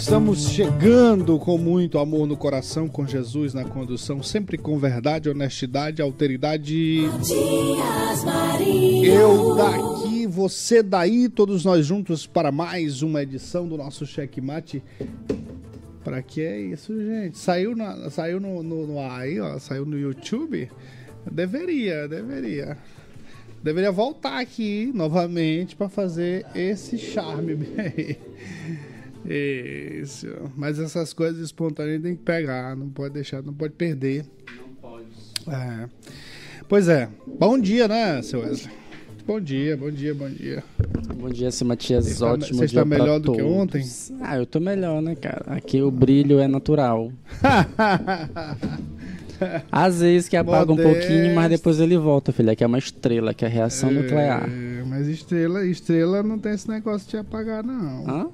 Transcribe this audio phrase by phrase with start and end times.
[0.00, 6.00] Estamos chegando com muito amor no coração, com Jesus na condução, sempre com verdade, honestidade,
[6.00, 7.02] alteridade.
[9.04, 14.82] Eu daqui, você daí, todos nós juntos para mais uma edição do nosso Checkmate.
[16.02, 17.36] Para que é isso, gente?
[17.36, 20.70] Saiu, na, saiu no, no, no aí, ó, saiu no YouTube?
[21.30, 22.78] Deveria, deveria.
[23.62, 28.16] Deveria voltar aqui novamente para fazer esse charme bem.
[29.26, 30.26] Isso.
[30.56, 34.24] Mas essas coisas espontâneas tem que pegar, não pode deixar, não pode perder.
[34.56, 35.06] Não pode.
[35.48, 35.88] É.
[36.68, 37.08] Pois é.
[37.38, 38.74] Bom dia, né, seu Wesley?
[39.26, 40.64] Bom dia, bom dia, bom dia.
[41.14, 42.04] Bom dia, seu Matias.
[42.06, 43.84] Você está- Ótimo você está melhor do que ontem?
[44.20, 45.44] Ah, eu tô melhor, né, cara?
[45.48, 47.12] Aqui o brilho é natural.
[49.72, 50.98] Às vezes que apaga um Modesto.
[50.98, 52.50] pouquinho, mas depois ele volta, filho.
[52.50, 54.46] Aqui é uma estrela, que é a reação nuclear.
[54.48, 58.08] É, mas estrela, estrela não tem esse negócio de apagar, não.
[58.08, 58.28] Hã?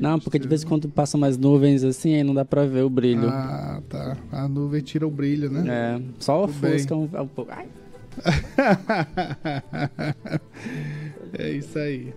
[0.00, 2.82] Não, porque de vez em quando passam mais nuvens assim, aí não dá pra ver
[2.82, 3.28] o brilho.
[3.28, 4.16] Ah, tá.
[4.30, 5.64] A nuvem tira o brilho, né?
[5.68, 7.52] É, só ofusca um, um pouco.
[7.52, 7.66] Ai.
[11.38, 12.12] é isso aí.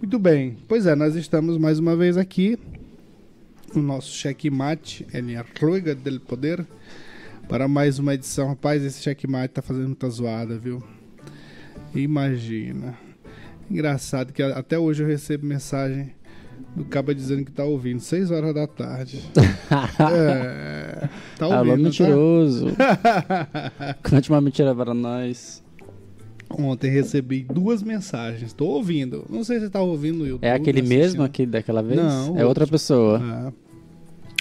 [0.00, 0.56] Muito bem.
[0.68, 2.58] Pois é, nós estamos mais uma vez aqui
[3.74, 6.64] no nosso checkmate em Arruga del Poder
[7.48, 8.48] para mais uma edição.
[8.48, 10.82] Rapaz, esse checkmate tá fazendo muita zoada, viu?
[11.94, 12.96] Imagina.
[13.70, 16.14] Engraçado que até hoje eu recebo mensagem
[16.76, 19.22] do caba dizendo que tá ouvindo 6 horas da tarde.
[20.00, 21.08] é,
[21.38, 21.76] tá ouvindo, Alô, tá?
[21.76, 22.66] mentiroso.
[24.08, 25.62] Conte uma mentira para nós.
[26.50, 28.52] Ontem recebi duas mensagens.
[28.52, 29.24] Tô ouvindo.
[29.28, 30.44] Não sei se você tá ouvindo no YouTube.
[30.46, 30.98] É aquele assistindo.
[31.02, 32.00] mesmo aqui daquela vez?
[32.00, 32.48] Não, É outro.
[32.48, 33.20] outra pessoa.
[33.22, 33.52] Ah.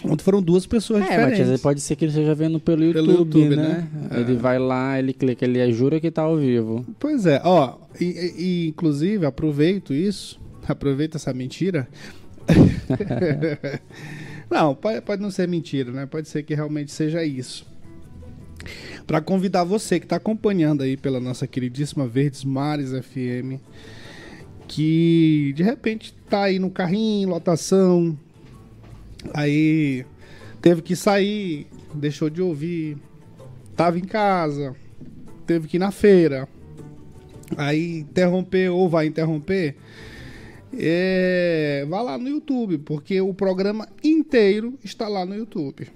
[0.05, 1.39] Ontem foram duas pessoas É, diferentes.
[1.39, 3.89] Matias, pode ser que ele esteja vendo pelo YouTube, Pelo YouTube, né?
[3.93, 4.09] né?
[4.19, 4.35] Ele É.
[4.35, 6.85] vai lá, ele clica, ele jura que tá ao vivo.
[6.99, 7.75] Pois é, ó.
[7.99, 10.39] E- e, inclusive, aproveito isso.
[10.67, 11.87] Aproveito essa mentira.
[14.49, 16.05] não, pode, pode não ser mentira, né?
[16.05, 17.65] Pode ser que realmente seja isso.
[19.05, 23.61] Para convidar você que está acompanhando aí pela nossa queridíssima Verdes Mares FM,
[24.67, 28.17] que de repente tá aí no carrinho, lotação,
[29.33, 30.05] aí
[30.61, 32.97] teve que sair, deixou de ouvir,
[33.75, 34.75] tava em casa,
[35.45, 36.47] teve que ir na feira,
[37.55, 39.77] aí interromper ou vai interromper,
[40.79, 45.87] é, vá lá no YouTube, porque o programa inteiro está lá no YouTube.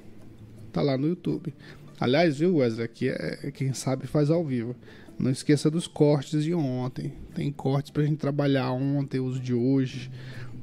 [0.71, 1.53] Tá lá no YouTube.
[1.99, 4.75] Aliás, viu, Wesley, aqui é quem sabe faz ao vivo.
[5.19, 7.13] Não esqueça dos cortes de ontem.
[7.35, 10.09] Tem cortes pra gente trabalhar ontem, os de hoje.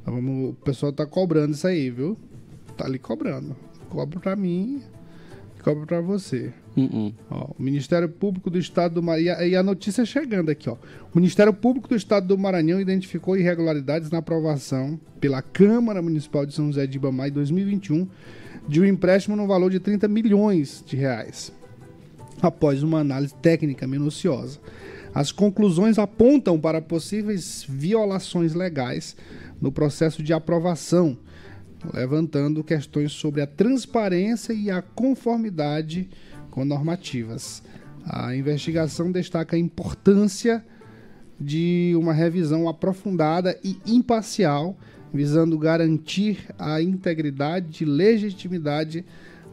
[0.05, 2.17] Vamos- o pessoal tá cobrando isso aí, viu?
[2.77, 3.55] Tá ali cobrando.
[3.89, 4.83] Cobra pra mim,
[5.75, 6.53] pra você.
[6.77, 7.13] Uh-uh.
[7.31, 9.27] Ó, o Ministério Público do Estado do Maranhão.
[9.27, 10.75] E a, e a notícia chegando aqui, ó.
[11.13, 16.55] O Ministério Público do Estado do Maranhão identificou irregularidades na aprovação pela Câmara Municipal de
[16.55, 18.07] São José de Ibamá em 2021
[18.69, 21.53] de um empréstimo no valor de 30 milhões de reais.
[22.41, 24.61] Após uma análise técnica minuciosa.
[25.15, 29.17] As conclusões apontam para possíveis violações legais
[29.61, 31.17] no processo de aprovação,
[31.93, 36.09] levantando questões sobre a transparência e a conformidade
[36.51, 37.63] com normativas.
[38.05, 40.65] A investigação destaca a importância
[41.39, 44.77] de uma revisão aprofundada e imparcial,
[45.13, 49.05] visando garantir a integridade e legitimidade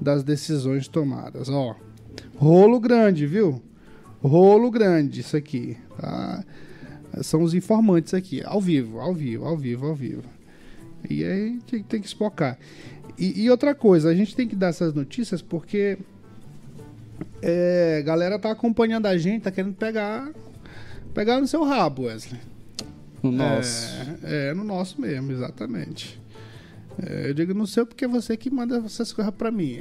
[0.02, 1.50] das decisões tomadas.
[1.50, 1.76] Ó,
[2.36, 3.62] rolo grande, viu?
[4.22, 6.44] Rolo grande isso aqui, tá?
[7.22, 10.35] São os informantes aqui, ao vivo, ao vivo, ao vivo, ao vivo.
[11.10, 12.58] E aí tem, tem que espocar.
[13.18, 15.98] E, e outra coisa, a gente tem que dar essas notícias porque
[17.42, 20.32] é, a galera tá acompanhando a gente, tá querendo pegar
[21.14, 22.40] pegar no seu rabo, Wesley.
[23.24, 23.96] O nosso.
[24.24, 26.22] É, é, no nosso mesmo, exatamente.
[27.02, 29.80] É, Eu digo, não sei porque você que manda essas coisas pra mim.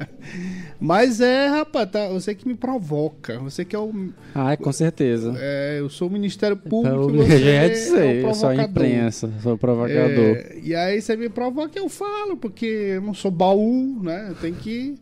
[0.80, 3.38] Mas é, rapaz, tá, você que me provoca.
[3.40, 3.92] Você que é o.
[4.34, 5.34] Ah, com certeza.
[5.38, 6.94] é, eu sou o Ministério Público.
[6.94, 10.36] Eu e você já ia é dizer, o eu sou a imprensa, sou o provocador.
[10.36, 14.26] É, e aí você me provoca, eu falo, porque eu não sou baú, né?
[14.30, 14.94] Eu tenho que.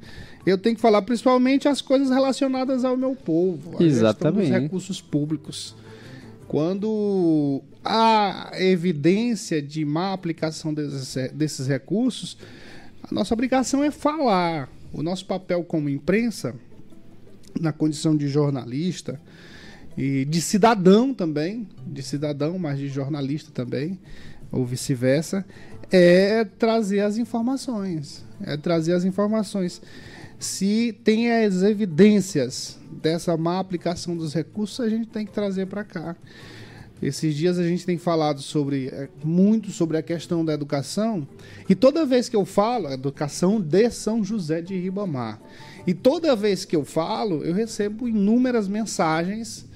[0.44, 4.50] Eu tenho que falar principalmente as coisas relacionadas ao meu povo, Exatamente.
[4.50, 5.74] dos recursos públicos.
[6.52, 12.36] Quando há evidência de má aplicação desses, desses recursos,
[13.02, 14.68] a nossa obrigação é falar.
[14.92, 16.54] O nosso papel como imprensa,
[17.58, 19.18] na condição de jornalista
[19.96, 23.98] e de cidadão também, de cidadão, mas de jornalista também,
[24.50, 25.46] ou vice-versa,
[25.90, 28.26] é trazer as informações.
[28.42, 29.80] É trazer as informações.
[30.42, 35.84] Se tem as evidências dessa má aplicação dos recursos, a gente tem que trazer para
[35.84, 36.16] cá.
[37.00, 41.26] Esses dias a gente tem falado sobre é, muito sobre a questão da educação
[41.68, 45.40] e toda vez que eu falo educação de São José de Ribamar
[45.84, 49.66] e toda vez que eu falo eu recebo inúmeras mensagens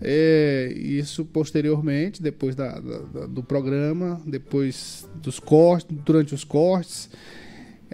[0.00, 7.10] é, isso posteriormente depois da- da- do programa depois dos cortes durante os cortes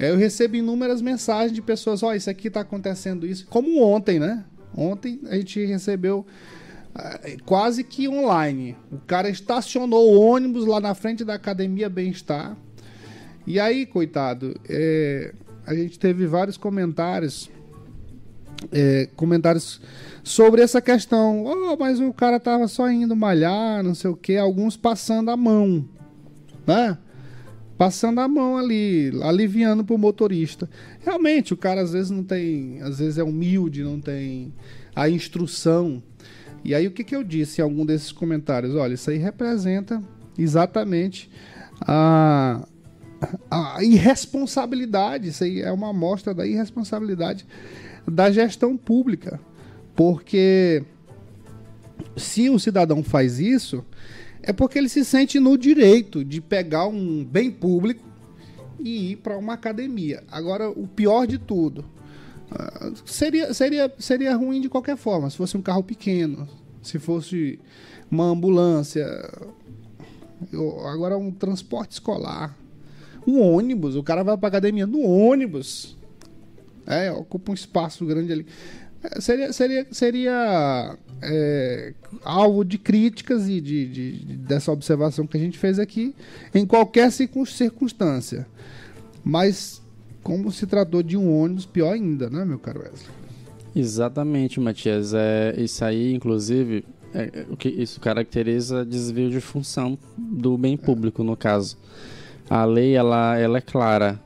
[0.08, 4.44] eu recebo inúmeras mensagens de pessoas ó isso aqui está acontecendo isso como ontem né
[4.74, 6.26] ontem a gente recebeu
[6.94, 8.76] ah, quase que online.
[8.90, 12.56] O cara estacionou o ônibus lá na frente da Academia Bem-Estar.
[13.46, 15.32] E aí, coitado, é,
[15.66, 17.50] a gente teve vários comentários.
[18.72, 19.80] é, comentários
[20.22, 21.44] sobre essa questão.
[21.44, 24.36] Oh, mas o cara tava só indo malhar, não sei o que.
[24.36, 25.88] Alguns passando a mão,
[26.66, 26.98] né?
[27.80, 30.68] Passando a mão ali, aliviando pro motorista.
[31.02, 34.52] Realmente, o cara às vezes não tem, às vezes é humilde, não tem
[34.94, 36.02] a instrução.
[36.62, 38.74] E aí o que, que eu disse em algum desses comentários?
[38.74, 40.02] Olha, isso aí representa
[40.38, 41.30] exatamente
[41.80, 42.68] a,
[43.50, 45.28] a irresponsabilidade.
[45.28, 47.46] Isso aí é uma amostra da irresponsabilidade
[48.06, 49.40] da gestão pública.
[49.96, 50.84] Porque
[52.14, 53.82] se o cidadão faz isso,
[54.42, 58.02] é porque ele se sente no direito de pegar um bem público
[58.78, 60.22] e ir para uma academia.
[60.30, 61.84] Agora, o pior de tudo,
[62.50, 66.48] ah, seria, seria, seria ruim de qualquer forma, se fosse um carro pequeno,
[66.82, 67.60] se fosse
[68.10, 69.06] uma ambulância,
[70.92, 72.56] agora um transporte escolar,
[73.26, 75.96] um ônibus, o cara vai para academia no ônibus,
[76.86, 78.46] é, ocupa um espaço grande ali.
[79.18, 85.40] Seria, seria, seria é, alvo de críticas e de, de- de- dessa observação que a
[85.40, 86.14] gente fez aqui
[86.54, 88.46] em qualquer circun- circunstância.
[89.24, 89.80] Mas
[90.22, 93.08] como se tratou de um ônibus, pior ainda, né, meu caro Wesley?
[93.74, 95.14] Exatamente, Matias.
[95.14, 101.22] É, isso aí, inclusive, é, o que isso caracteriza desvio de função do bem público,
[101.24, 101.78] no caso.
[102.50, 104.20] A lei, ela, ela é clara.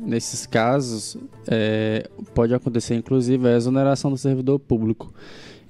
[0.00, 1.16] Nesses casos,
[1.46, 5.12] é, pode acontecer, inclusive, a exoneração do servidor público.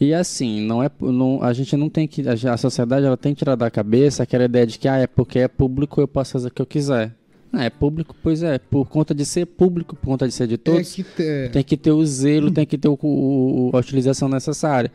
[0.00, 3.41] E assim, não é, não, a gente não tem que, a, sociedade ela tem que
[3.41, 6.49] tirar da cabeça aquela ideia de que ah, é porque é público eu posso fazer
[6.49, 7.15] o que eu quiser.
[7.53, 10.56] Não, é público, pois é, por conta de ser público, por conta de ser de
[10.56, 13.79] todos, É que te- tem que ter o zelo, tem que ter o, o- a
[13.79, 14.91] utilização necessária.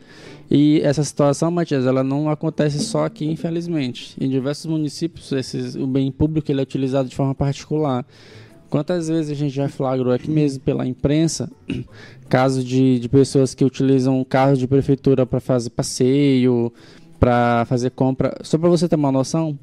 [0.50, 4.16] E essa situação, Matias, ela não acontece só aqui, infelizmente.
[4.18, 8.06] Em diversos municípios, esses, o bem público ele é utilizado de forma particular.
[8.68, 11.50] Quantas vezes a gente já flagrou aqui mesmo pela imprensa
[12.28, 16.72] casos de, de pessoas que utilizam carros de prefeitura para fazer passeio,
[17.18, 18.36] para fazer compra.
[18.42, 19.58] Só para você ter uma noção,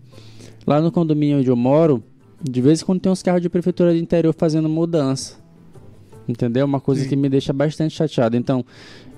[0.66, 2.04] lá no condomínio onde eu moro,
[2.42, 5.42] de vez em quando tem uns carros de prefeitura de interior fazendo mudança.
[6.28, 6.66] Entendeu?
[6.66, 7.10] Uma coisa Sim.
[7.10, 8.38] que me deixa bastante chateado.
[8.38, 8.66] Então,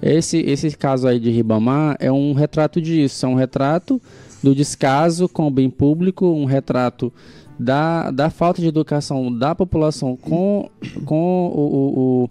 [0.02, 3.26] esse, esse caso aí de Ribamar é um retrato disso.
[3.26, 4.02] É um retrato
[4.42, 7.14] do descaso com o bem público, um retrato
[7.58, 10.70] da, da falta de educação da população com,
[11.06, 12.30] com o, o- o-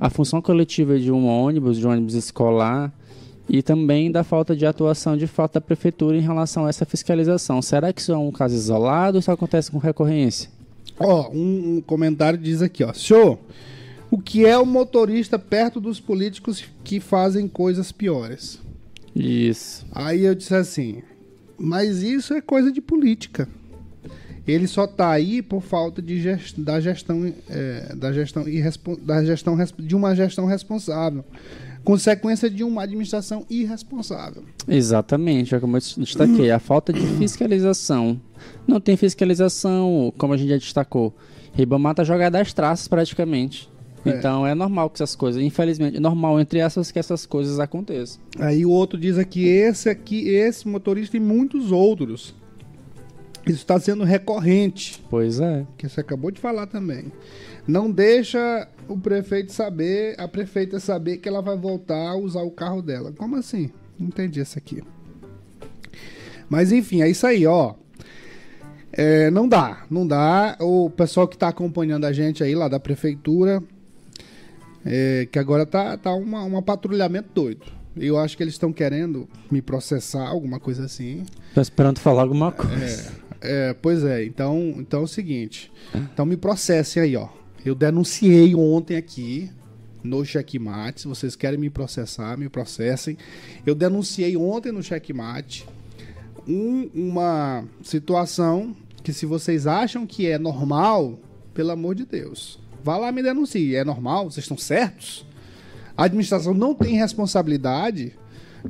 [0.00, 2.92] a função coletiva de um ônibus, de um ônibus escolar,
[3.48, 7.62] e também da falta de atuação de fato da prefeitura em relação a essa fiscalização.
[7.62, 10.50] Será que isso é um caso isolado ou isso acontece com recorrência?
[11.00, 12.92] Ó, um, um comentário diz aqui, ó.
[12.92, 13.38] Senhor,
[14.10, 18.60] o que é o motorista perto dos políticos que fazem coisas piores?
[19.14, 19.86] Isso.
[19.92, 21.02] Aí eu disse assim,
[21.56, 23.48] mas isso é coisa de política.
[24.48, 28.44] Ele só tá aí por falta de gest da gestão, é, da gestão,
[29.02, 31.22] da gestão de uma gestão responsável.
[31.84, 34.42] Consequência de uma administração irresponsável.
[34.66, 38.18] Exatamente, é como eu destaquei, a falta de fiscalização.
[38.66, 41.14] Não tem fiscalização, como a gente já destacou.
[41.52, 43.68] Ribamar tá jogado às traças praticamente.
[44.04, 44.10] É.
[44.10, 48.20] Então é normal que essas coisas, infelizmente, é normal entre essas que essas coisas aconteçam.
[48.38, 52.34] Aí o outro diz aqui, esse aqui, esse motorista e muitos outros.
[53.48, 55.66] Isso está sendo recorrente, Pois é.
[55.76, 57.12] que você acabou de falar também.
[57.66, 62.50] Não deixa o prefeito saber, a prefeita saber que ela vai voltar a usar o
[62.50, 63.12] carro dela.
[63.16, 63.70] Como assim?
[63.98, 64.82] Não entendi isso aqui.
[66.48, 67.74] Mas enfim, é isso aí, ó.
[68.92, 70.56] É, não dá, não dá.
[70.60, 73.62] O pessoal que está acompanhando a gente aí lá da prefeitura,
[74.84, 77.66] é, que agora tá, tá uma, um patrulhamento doido.
[77.96, 81.24] Eu acho que eles estão querendo me processar, alguma coisa assim.
[81.54, 83.12] Tô esperando falar alguma coisa.
[83.12, 83.27] É,
[83.80, 85.70] pois é, então, então é o seguinte.
[85.94, 87.28] Então me processem aí, ó.
[87.64, 89.50] Eu denunciei ontem aqui
[90.02, 91.02] no Checkmate.
[91.02, 93.16] Se vocês querem me processar, me processem.
[93.66, 95.66] Eu denunciei ontem no Checkmate
[96.46, 101.18] um- uma situação que se vocês acham que é normal,
[101.54, 103.74] pelo amor de Deus, vá lá me denuncie.
[103.74, 104.30] É normal?
[104.30, 105.26] Vocês estão certos?
[105.96, 108.12] A administração não tem responsabilidade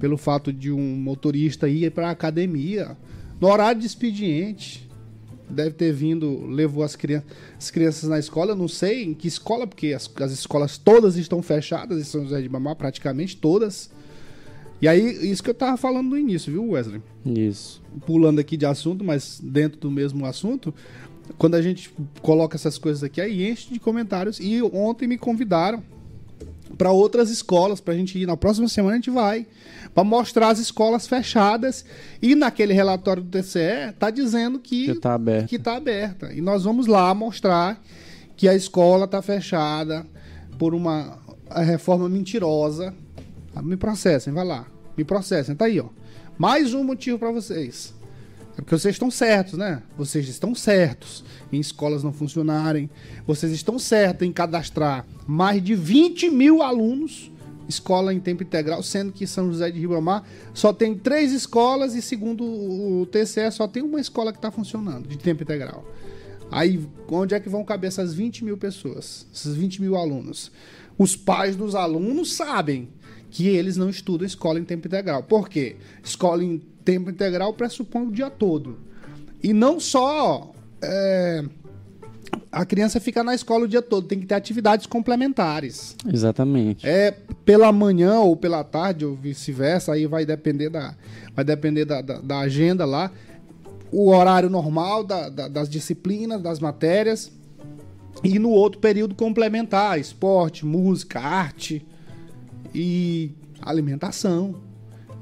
[0.00, 2.96] pelo fato de um motorista ir para a academia
[3.40, 4.86] no horário de expediente.
[5.50, 7.22] Deve ter vindo, levou as, crian-
[7.58, 11.16] as crianças na escola, eu não sei em que escola, porque as, as escolas todas
[11.16, 13.90] estão fechadas em São José de Mamá, praticamente todas.
[14.80, 17.00] E aí, isso que eu tava falando no início, viu, Wesley?
[17.24, 17.82] Isso.
[18.04, 20.72] pulando aqui de assunto, mas dentro do mesmo assunto,
[21.38, 21.90] quando a gente
[22.20, 24.38] coloca essas coisas aqui, aí enche de comentários.
[24.38, 25.82] E ontem me convidaram
[26.76, 28.26] para outras escolas, para a gente ir.
[28.26, 29.46] Na próxima semana a gente vai.
[29.98, 31.84] Para mostrar as escolas fechadas.
[32.22, 35.48] E naquele relatório do TCE, tá dizendo que Que tá aberto.
[35.48, 36.32] que está aberta.
[36.32, 37.82] E nós vamos lá mostrar
[38.36, 40.06] que a escola está fechada
[40.56, 41.18] por uma
[41.50, 42.94] a reforma mentirosa.
[43.52, 44.66] Ah, Me processem, vai lá.
[44.96, 45.86] Me processem, tá aí, ó.
[46.38, 47.92] Mais um motivo para vocês.
[48.56, 49.82] É porque vocês estão certos, né?
[49.96, 52.88] Vocês estão certos em escolas não funcionarem.
[53.26, 57.32] Vocês estão certos em cadastrar mais de 20 mil alunos,
[57.68, 62.02] escola em tempo integral, sendo que São José de Ribamar só tem três escolas e,
[62.02, 65.84] segundo o TCE, só tem uma escola que está funcionando de tempo integral.
[66.50, 69.26] Aí, onde é que vão caber essas 20 mil pessoas?
[69.32, 70.50] Esses 20 mil alunos?
[70.96, 72.88] Os pais dos alunos sabem
[73.30, 75.22] que eles não estudam escola em tempo integral.
[75.22, 75.76] Por quê?
[76.02, 78.78] Escola em tempo integral pressupõe o dia todo.
[79.42, 81.44] E não só é,
[82.50, 85.94] a criança fica na escola o dia todo, tem que ter atividades complementares.
[86.10, 86.86] Exatamente.
[86.86, 87.10] É
[87.44, 90.94] pela manhã ou pela tarde, ou vice-versa, aí vai depender da,
[91.34, 93.10] vai depender da, da, da agenda lá.
[93.92, 97.30] O horário normal da- da- das disciplinas, das matérias.
[98.24, 101.86] E no outro período complementar, esporte, música, arte
[102.74, 103.30] e
[103.62, 104.56] alimentação.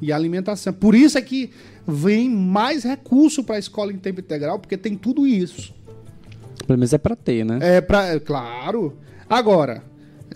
[0.00, 0.72] E alimentação.
[0.72, 1.50] Por isso é que
[1.86, 5.74] vem mais recurso para a escola em tempo integral, porque tem tudo isso.
[6.66, 7.58] Pelo menos é pra ter, né?
[7.62, 8.96] É pra, é claro.
[9.28, 9.82] Agora,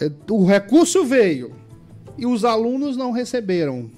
[0.01, 1.53] é, o recurso veio
[2.17, 3.91] e os alunos não receberam,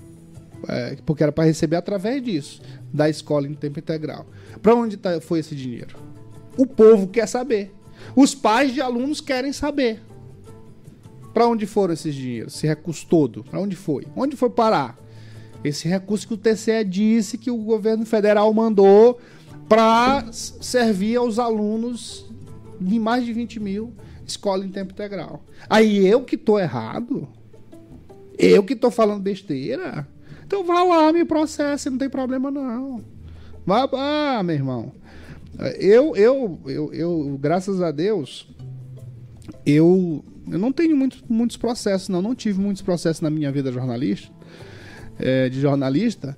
[0.69, 2.62] é, porque era para receber através disso,
[2.93, 4.27] da escola em tempo integral.
[4.62, 5.97] Para onde tá- foi esse dinheiro?
[6.57, 7.75] O povo quer saber.
[8.17, 10.01] Os pais de alunos querem saber.
[11.33, 12.55] Para onde foram esses dinheiros?
[12.55, 13.43] Esse recurso todo?
[13.45, 14.07] Para onde foi?
[14.15, 14.99] Onde foi parar?
[15.65, 19.19] Esse recurso que o TCE disse que o governo federal mandou
[19.69, 22.31] para servir aos alunos
[22.81, 23.92] de mais de 20 mil
[24.26, 25.42] escola em tempo integral.
[25.69, 27.28] Aí eu que tô errado?
[28.38, 30.07] Eu que tô falando besteira?
[30.47, 33.02] Então vá lá, me processe, não tem problema não.
[33.64, 34.92] Vá, ah, meu irmão.
[35.78, 38.49] Eu, eu, eu, eu, graças a Deus,
[39.64, 42.23] eu, eu não tenho muitos, muitos processos, não.
[42.23, 44.33] Não tive muitos processos na minha vida jornalista,
[45.19, 46.37] é, de jornalista.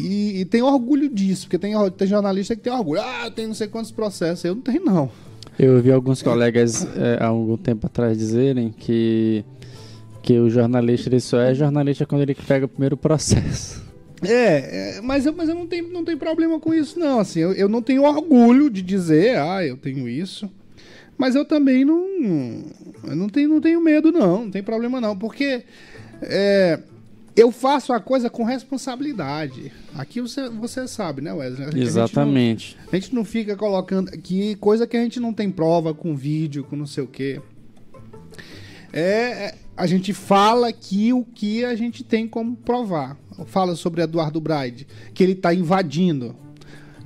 [0.00, 3.00] E, e tenho orgulho disso, porque tem, tem jornalista que tem orgulho.
[3.00, 4.44] Ah, tenho não sei quantos processos.
[4.44, 5.10] Eu não tenho, não.
[5.58, 9.44] Eu ouvi alguns colegas é, há algum tempo atrás dizerem que,
[10.22, 13.82] que o jornalista ele só é jornalista quando ele pega o primeiro processo.
[14.22, 17.20] É, é, mas eu, mas eu não, tenho, não tenho problema com isso, não.
[17.20, 20.50] Assim, eu, eu não tenho orgulho de dizer, ah, eu tenho isso.
[21.16, 22.06] Mas eu também não.
[23.06, 24.44] Eu não tenho, não tenho medo, não.
[24.44, 25.16] Não tem problema, não.
[25.16, 25.64] Porque
[26.22, 26.80] é,
[27.40, 29.72] eu faço a coisa com responsabilidade.
[29.94, 31.62] Aqui você, você sabe, né, Wesley?
[31.62, 32.76] A gente não- Exatamente.
[32.92, 36.64] a gente não fica colocando aqui coisa que a gente não tem prova com vídeo,
[36.64, 37.40] com não sei o quê.
[38.92, 43.16] É, é, a gente fala aqui o que a gente tem como provar.
[43.46, 46.36] Fala sobre Eduardo Braide, que ele está invadindo,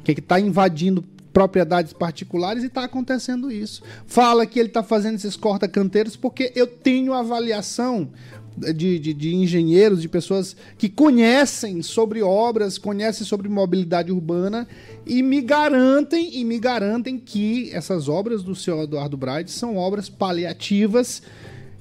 [0.02, 3.82] que ele está invadindo propriedades particulares e está acontecendo isso.
[4.06, 8.10] Fala que ele está fazendo esses corta-canteiros porque eu tenho avaliação
[8.56, 14.66] de, de, de engenheiros, de pessoas que conhecem sobre obras, conhecem sobre mobilidade urbana
[15.06, 20.08] e me garantem e me garantem que essas obras do senhor Eduardo Braide são obras
[20.08, 21.22] paliativas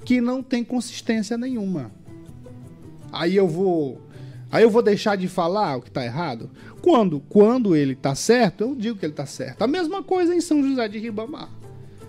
[0.03, 1.91] que não têm consistência nenhuma.
[3.11, 4.01] Aí eu vou
[4.51, 6.51] Aí eu vou deixar de falar o que está errado?
[6.79, 7.19] Quando?
[7.21, 9.63] Quando ele está certo, eu digo que ele está certo.
[9.63, 11.49] A mesma coisa em São José de Ribamar.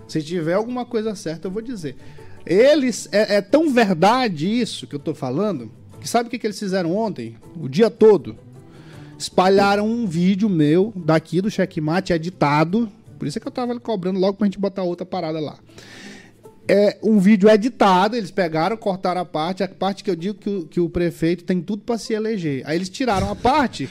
[0.07, 1.95] Se tiver alguma coisa certa, eu vou dizer.
[2.45, 5.71] Eles é, é tão verdade isso que eu estou falando
[6.05, 7.35] que sabe o que, que eles fizeram ontem?
[7.59, 8.37] O dia todo.
[9.17, 12.87] Espalharam um vídeo meu daqui do checkmate editado.
[13.17, 15.57] Por isso é que eu tava cobrando logo pra gente botar outra parada lá.
[16.67, 20.49] É um vídeo editado, eles pegaram, cortaram a parte, a parte que eu digo que
[20.49, 22.61] o, que o prefeito tem tudo para se eleger.
[22.67, 23.89] Aí eles tiraram a parte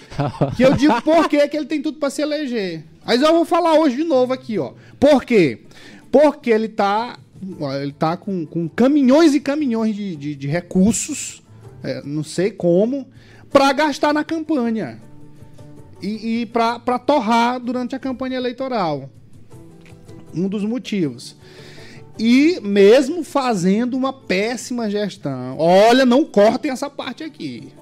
[0.56, 2.84] que eu digo por que ele tem tudo para se eleger.
[3.04, 4.72] Mas eu vou falar hoje de novo aqui, ó.
[5.00, 5.62] Por quê?
[6.12, 7.18] Porque ele tá,
[7.80, 11.42] ele tá com, com caminhões e caminhões de, de, de recursos,
[11.82, 13.06] é, não sei como,
[13.50, 15.00] para gastar na campanha
[16.02, 19.10] e, e para torrar durante a campanha eleitoral.
[20.34, 21.36] Um dos motivos.
[22.18, 25.56] E mesmo fazendo uma péssima gestão.
[25.58, 27.72] Olha, não cortem essa parte aqui.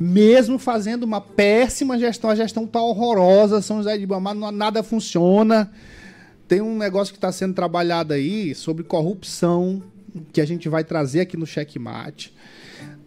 [0.00, 5.70] Mesmo fazendo uma péssima gestão, a gestão tá horrorosa, São José de Ibamar, nada funciona.
[6.48, 9.82] Tem um negócio que está sendo trabalhado aí sobre corrupção,
[10.32, 12.34] que a gente vai trazer aqui no checkmate.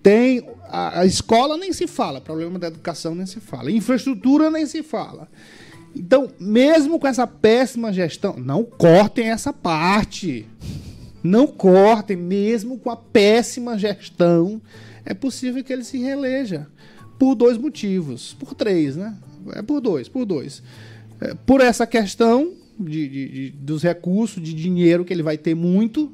[0.04, 4.68] Tem a, a, escola nem se fala, problema da educação nem se fala, infraestrutura nem
[4.68, 5.28] se fala.
[5.96, 10.48] Então, mesmo com essa péssima gestão, não cortem essa parte.
[11.24, 14.62] Não cortem, mesmo com a péssima gestão,
[15.04, 16.68] é possível que ele se reeleja.
[17.20, 18.36] Por dois motivos.
[18.40, 19.16] Por três, né?
[19.54, 20.64] É por dois, por dois.
[21.20, 25.56] É, por essa questão de, de, de, dos recursos, de dinheiro que ele vai ter
[25.56, 26.12] muito,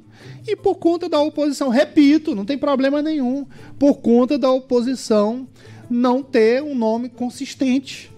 [0.47, 3.45] e por conta da oposição, repito, não tem problema nenhum,
[3.77, 5.47] por conta da oposição
[5.89, 8.11] não ter um nome consistente.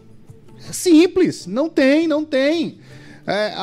[0.67, 2.79] É simples, não tem, não tem.
[3.25, 3.53] É,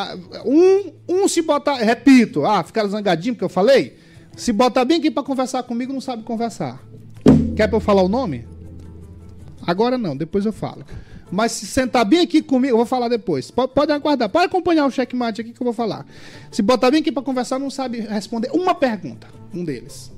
[0.44, 3.96] um, um se botar, repito, ah, ficaram zangadinho porque eu falei.
[4.36, 6.80] Se botar bem aqui para conversar comigo, não sabe conversar.
[7.56, 8.46] Quer para eu falar o nome?
[9.66, 10.84] Agora não, depois eu falo.
[11.30, 13.50] Mas se sentar bem aqui comigo, eu vou falar depois.
[13.50, 16.06] Pode, pode aguardar, pode acompanhar o checkmate aqui que eu vou falar.
[16.50, 20.12] Se botar bem aqui para conversar, não sabe responder uma pergunta, um deles.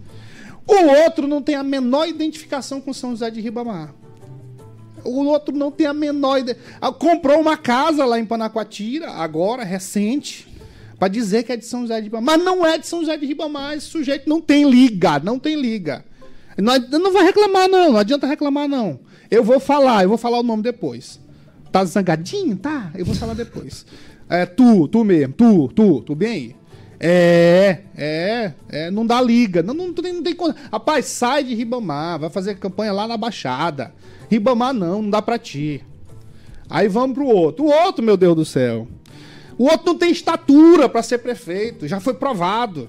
[0.67, 3.95] O outro não tem a menor identificação com São José de Ribamar.
[5.03, 6.59] O outro não tem a menor ideia.
[6.79, 10.47] Ah, comprou uma casa lá em Panacoatira, agora, recente,
[10.99, 12.37] para dizer que é de São José de Ribamar.
[12.37, 13.75] Mas não é de São José de Ribamar.
[13.75, 16.05] Esse sujeito não tem liga, não tem liga.
[16.59, 17.93] Não, não vai reclamar, não.
[17.93, 19.01] Não adianta reclamar, não.
[19.31, 21.21] Eu vou falar, eu vou falar o nome depois.
[21.71, 22.57] Tá zangadinho?
[22.57, 22.91] Tá?
[22.95, 23.85] Eu vou falar depois.
[24.29, 26.57] É, tu, tu mesmo, tu, tu, tu bem aí?
[27.01, 29.63] É, é, é, não dá liga.
[29.63, 30.37] Não, não, tem, não tem
[30.73, 33.95] Rapaz, sai de Ribamar, vai fazer campanha lá na Baixada.
[34.31, 35.85] Ribamar não, não dá pra ti.
[36.69, 37.65] Aí vamos pro outro.
[37.65, 38.89] O outro, meu Deus do céu.
[39.57, 42.89] O outro não tem estatura para ser prefeito, já foi provado.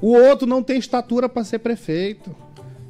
[0.00, 2.34] O outro não tem estatura para ser prefeito.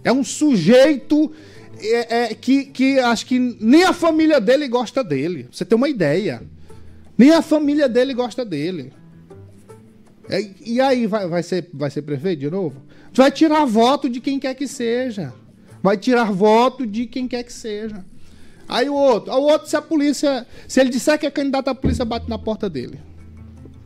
[0.02, 1.32] É um sujeito
[1.80, 5.48] é, é, que, que acho que nem a família dele gosta dele.
[5.50, 6.42] Você tem uma ideia.
[7.16, 8.92] Nem a família dele gosta dele.
[10.28, 12.82] É, e aí, vai, vai, ser, vai ser prefeito de novo?
[13.12, 15.32] Vai tirar voto de quem quer que seja.
[15.82, 18.04] Vai tirar voto de quem quer que seja.
[18.68, 20.46] Aí o outro, o outro, se a polícia.
[20.66, 22.98] Se ele disser que é candidato, a polícia bate na porta dele.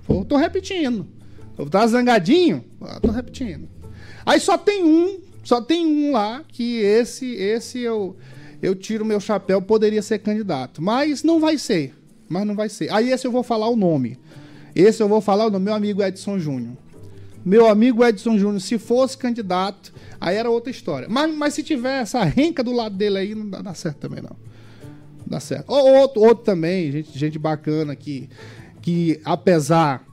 [0.09, 1.07] Eu tô repetindo.
[1.59, 2.65] Eu tá zangadinho?
[2.81, 3.69] Eu tô repetindo.
[4.25, 8.17] Aí só tem um só tem um lá que esse, esse eu,
[8.61, 10.83] eu tiro meu chapéu, poderia ser candidato.
[10.83, 11.95] Mas não vai ser.
[12.29, 12.93] Mas não vai ser.
[12.93, 14.19] Aí esse eu vou falar o nome.
[14.75, 16.77] Esse eu vou falar o nome, meu amigo Edson Júnior.
[17.45, 21.09] Meu amigo Edson Júnior, se fosse candidato, aí era outra história.
[21.09, 24.23] Mas, mas se tiver essa renca do lado dele aí, não dá, dá certo também,
[24.23, 24.37] não.
[25.19, 25.71] não dá certo.
[25.71, 28.29] Outro, outro também, gente, gente bacana que,
[28.83, 30.08] que apesar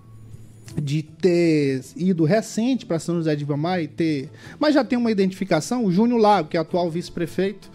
[0.76, 4.30] de ter ido recente para São José de Ibamar e ter.
[4.60, 7.70] Mas já tem uma identificação, o Júnior Lago, que é atual vice-prefeito,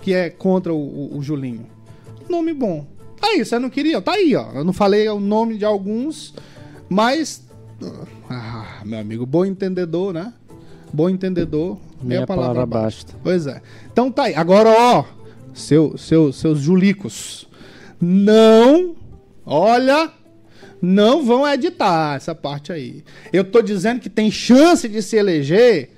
[0.00, 1.66] que é contra o, o, o, Julinho.
[2.28, 2.86] Nome bom.
[3.20, 4.00] Aí, você não queria?
[4.00, 4.52] Tá aí, ó.
[4.52, 6.34] Eu não falei o nome de alguns,
[6.88, 7.42] mas.
[8.28, 10.32] Ah, meu amigo, bom entendedor, né?
[10.92, 11.78] Bom entendedor.
[12.02, 13.14] Meia, palavra, palavra basta.
[13.22, 13.60] Pois é.
[13.92, 14.34] Então tá aí.
[14.34, 15.04] Agora, ó,
[15.52, 17.48] seu, seu, seus julicos.
[18.00, 18.94] Não.
[19.44, 20.10] Olha,
[20.80, 23.04] não vão editar essa parte aí.
[23.32, 25.90] Eu estou dizendo que tem chance de se eleger,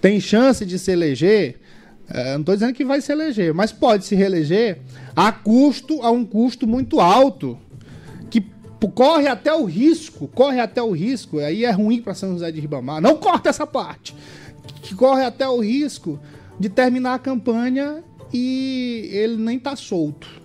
[0.00, 1.60] tem chance de se eleger.
[2.08, 4.78] É, não estou dizendo que vai se eleger, mas pode se reeleger
[5.16, 7.58] a custo, a um custo muito alto,
[8.28, 8.44] que
[8.94, 12.60] corre até o risco, corre até o risco, aí é ruim para São José de
[12.60, 13.00] Ribamar.
[13.00, 14.14] Não corta essa parte.
[14.82, 16.20] Que corre até o risco
[16.60, 20.43] de terminar a campanha e ele nem tá solto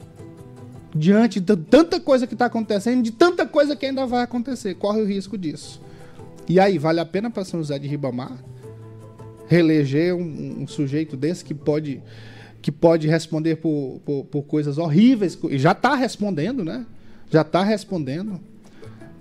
[0.94, 5.02] diante de tanta coisa que está acontecendo, de tanta coisa que ainda vai acontecer, corre
[5.02, 5.82] o risco disso.
[6.48, 8.38] E aí, vale a pena para São José de Ribamar
[9.48, 12.02] reeleger um, um, sujeito desse que pode
[12.62, 16.86] que pode responder por, por, por coisas horríveis, e já está respondendo, né?
[17.32, 18.40] Já está respondendo.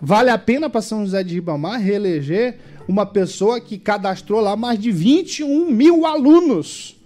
[0.00, 4.78] Vale a pena para São José de Ribamar reeleger uma pessoa que cadastrou lá mais
[4.78, 6.96] de 21 mil alunos.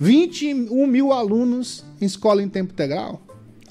[0.00, 3.22] 21 mil alunos em escola em tempo integral.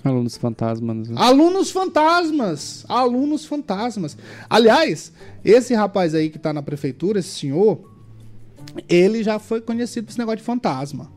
[0.04, 1.10] Alunos fantasmas.
[1.10, 1.16] Né?
[1.18, 2.86] Alunos fantasmas.
[2.88, 4.18] Alunos fantasmas.
[4.50, 5.12] Aliás,
[5.44, 7.92] esse rapaz aí que tá na prefeitura, esse senhor,
[8.90, 11.12] ele já foi conhecido por esse negócio de fantasma.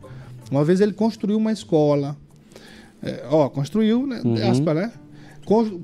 [0.51, 2.16] Uma vez ele construiu uma escola.
[3.03, 4.20] É, ó, construiu, né?
[4.25, 4.51] Uhum.
[4.51, 4.92] Aspa, né?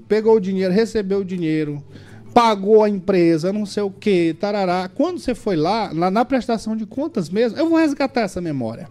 [0.08, 1.84] Pegou o dinheiro, recebeu o dinheiro,
[2.32, 4.88] pagou a empresa, não sei o que, tarará.
[4.88, 8.88] Quando você foi lá, lá na prestação de contas mesmo, eu vou resgatar essa memória.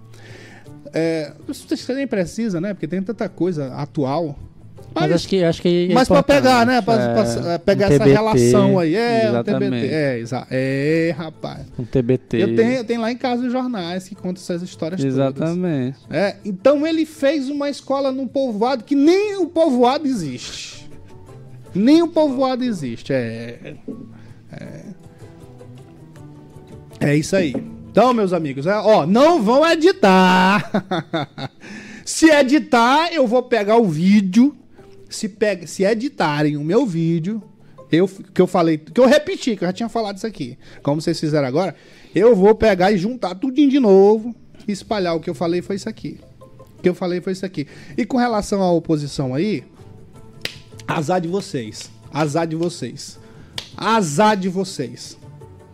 [0.93, 2.73] É, você nem precisa, né?
[2.73, 4.38] Porque tem tanta coisa atual.
[4.93, 6.82] Mas, acho que acho que é Mas pra importante, pegar, né?
[6.82, 8.95] Pra, é, é, pegar um essa TBT, relação aí.
[8.95, 9.71] É, um exatamente.
[9.71, 9.93] TBT.
[9.93, 11.60] É, exa é, rapaz.
[11.78, 12.41] Um TBT.
[12.41, 15.13] Eu tenho, eu tenho lá em casa os jornais que contam essas histórias todas.
[15.13, 15.99] Exatamente.
[16.10, 20.89] É, então ele fez uma escola num povoado que nem o povoado existe.
[21.73, 23.13] Nem o povoado existe.
[23.13, 23.75] É.
[24.52, 24.86] É,
[26.99, 27.54] é isso aí.
[27.91, 30.71] Então, meus amigos, é, ó, não vão editar.
[32.06, 34.56] se editar, eu vou pegar o vídeo.
[35.10, 37.41] Se, pega, se editarem o meu vídeo,
[37.91, 41.02] eu, que eu falei, que eu repeti, que eu já tinha falado isso aqui, como
[41.02, 41.75] vocês fizeram agora,
[42.13, 44.36] eu vou pegar e juntar tudinho de novo
[44.67, 45.15] e espalhar.
[45.15, 46.19] O que eu falei foi isso aqui.
[46.78, 47.65] O que eu falei foi isso aqui.
[47.97, 49.63] E com relação à oposição aí,
[50.88, 51.89] azar de vocês.
[52.13, 53.19] Azar de vocês.
[53.75, 55.17] Azar de vocês.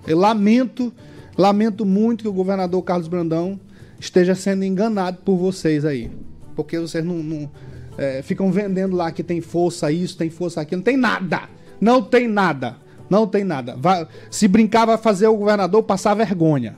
[0.07, 0.93] Eu lamento,
[1.37, 3.59] lamento muito que o governador Carlos Brandão
[3.99, 6.11] esteja sendo enganado por vocês aí.
[6.55, 7.51] Porque vocês não, não,
[7.97, 10.79] é, ficam vendendo lá que tem força isso, tem força aquilo.
[10.79, 11.43] Não tem nada.
[11.79, 12.77] Não tem nada.
[13.09, 13.75] Não tem nada.
[13.75, 16.75] Vai- se brincar, vai fazer o governador passar vergonha.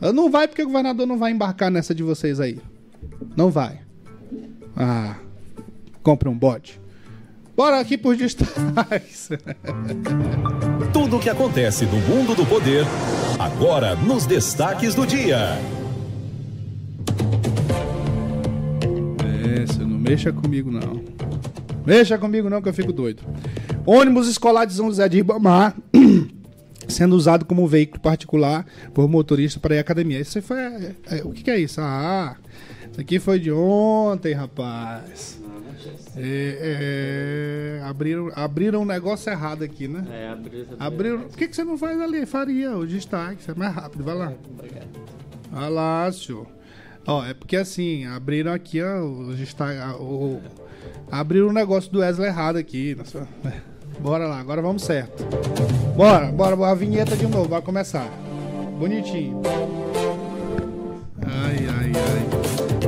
[0.00, 2.58] Não vai porque o governador não vai embarcar nessa de vocês aí.
[3.36, 3.80] Não vai.
[4.76, 5.16] Ah,
[6.02, 6.80] compre um bode.
[7.56, 9.30] Bora aqui por destaques.
[10.92, 12.84] Tudo o que acontece no mundo do poder,
[13.38, 15.58] agora nos destaques do dia.
[19.62, 21.02] Esse, não mexa comigo não.
[21.84, 23.22] Mexa comigo não que eu fico doido.
[23.84, 25.76] Ônibus escolar de São José de Ribamar
[26.88, 30.20] sendo usado como veículo particular por motorista para ir à academia.
[30.20, 30.58] Isso foi.
[30.58, 31.80] é, é, o que, que é isso?
[31.80, 32.36] Ah,
[32.90, 35.40] isso aqui foi de ontem, rapaz.
[36.16, 40.04] É, é, abriram, abriram um negócio errado aqui, né?
[40.10, 41.20] É, abrir Abriram.
[41.20, 42.26] Por que, que você não faz ali?
[42.26, 44.04] Faria o destaque, isso é mais rápido.
[44.04, 44.32] Vai lá.
[45.50, 46.46] Vai lá, senhor.
[47.06, 49.78] Ó, é porque assim, abriram aqui, ó, o destaque.
[50.00, 50.40] O,
[51.10, 52.94] abriram o negócio do Wesley errado aqui.
[52.94, 53.26] nossa.
[54.00, 55.24] Bora lá, agora vamos certo.
[55.96, 58.08] Bora, bora, bora, a vinheta de novo, vai começar.
[58.78, 59.40] Bonitinho.
[61.22, 62.35] Ai, ai, ai.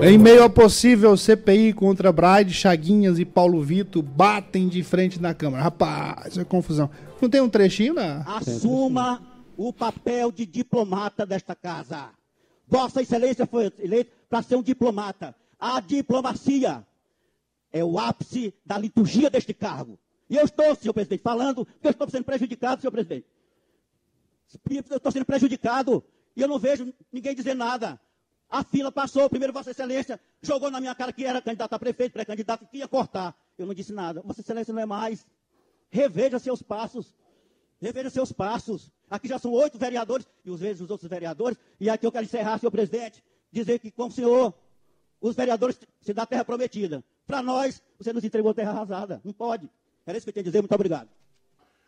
[0.00, 5.34] Em meio ao possível CPI contra Bride, Chaguinhas e Paulo Vitor batem de frente na
[5.34, 5.64] Câmara.
[5.64, 6.88] Rapaz, é confusão.
[7.20, 8.22] Não tem um trechinho na.
[8.22, 9.20] Assuma
[9.56, 12.10] o papel de diplomata desta casa.
[12.66, 15.34] Vossa Excelência foi eleita para ser um diplomata.
[15.58, 16.86] A diplomacia
[17.72, 19.98] é o ápice da liturgia deste cargo.
[20.30, 23.26] E eu estou, senhor presidente, falando que eu estou sendo prejudicado, senhor presidente.
[24.70, 26.04] Eu estou sendo prejudicado
[26.36, 28.00] e eu não vejo ninguém dizer nada.
[28.50, 32.12] A fila passou, primeiro Vossa Excelência jogou na minha cara que era candidato a prefeito,
[32.12, 33.36] pré-candidato, que ia cortar.
[33.58, 34.22] Eu não disse nada.
[34.22, 35.26] Vossa Excelência não é mais.
[35.90, 37.14] Reveja seus passos.
[37.80, 38.90] Reveja seus passos.
[39.10, 41.58] Aqui já são oito vereadores, e os vezes os outros vereadores.
[41.78, 44.54] E aqui eu quero encerrar, senhor presidente, dizer que com o senhor,
[45.20, 47.04] os vereadores se dá terra prometida.
[47.26, 49.20] Para nós, você nos entregou terra arrasada.
[49.24, 49.68] Não pode.
[50.06, 50.60] Era isso que eu tinha a dizer.
[50.60, 51.08] Muito obrigado.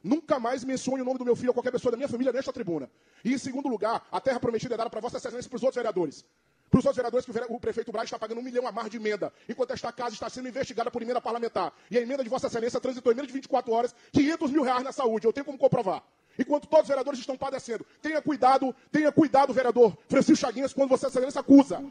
[0.02, 2.52] Nunca mais mencione o nome do meu filho ou qualquer pessoa da minha família nesta
[2.52, 2.90] tribuna.
[3.24, 5.62] E em segundo lugar, a terra prometida é dada para Vossa Excelência e para os
[5.62, 6.24] outros vereadores.
[6.70, 8.96] Para os outros vereadores que o prefeito Braz está pagando um milhão a mais de
[8.96, 11.72] emenda, enquanto esta casa está sendo investigada por emenda parlamentar.
[11.90, 14.84] E a emenda de Vossa Excelência transitou em menos de 24 horas 500 mil reais
[14.84, 15.26] na saúde.
[15.26, 16.02] Eu tenho como comprovar.
[16.38, 17.84] Enquanto todos os vereadores estão padecendo.
[18.00, 21.82] Tenha cuidado, tenha cuidado, vereador Francisco Chaguinhas, quando Vossa Excelência acusa.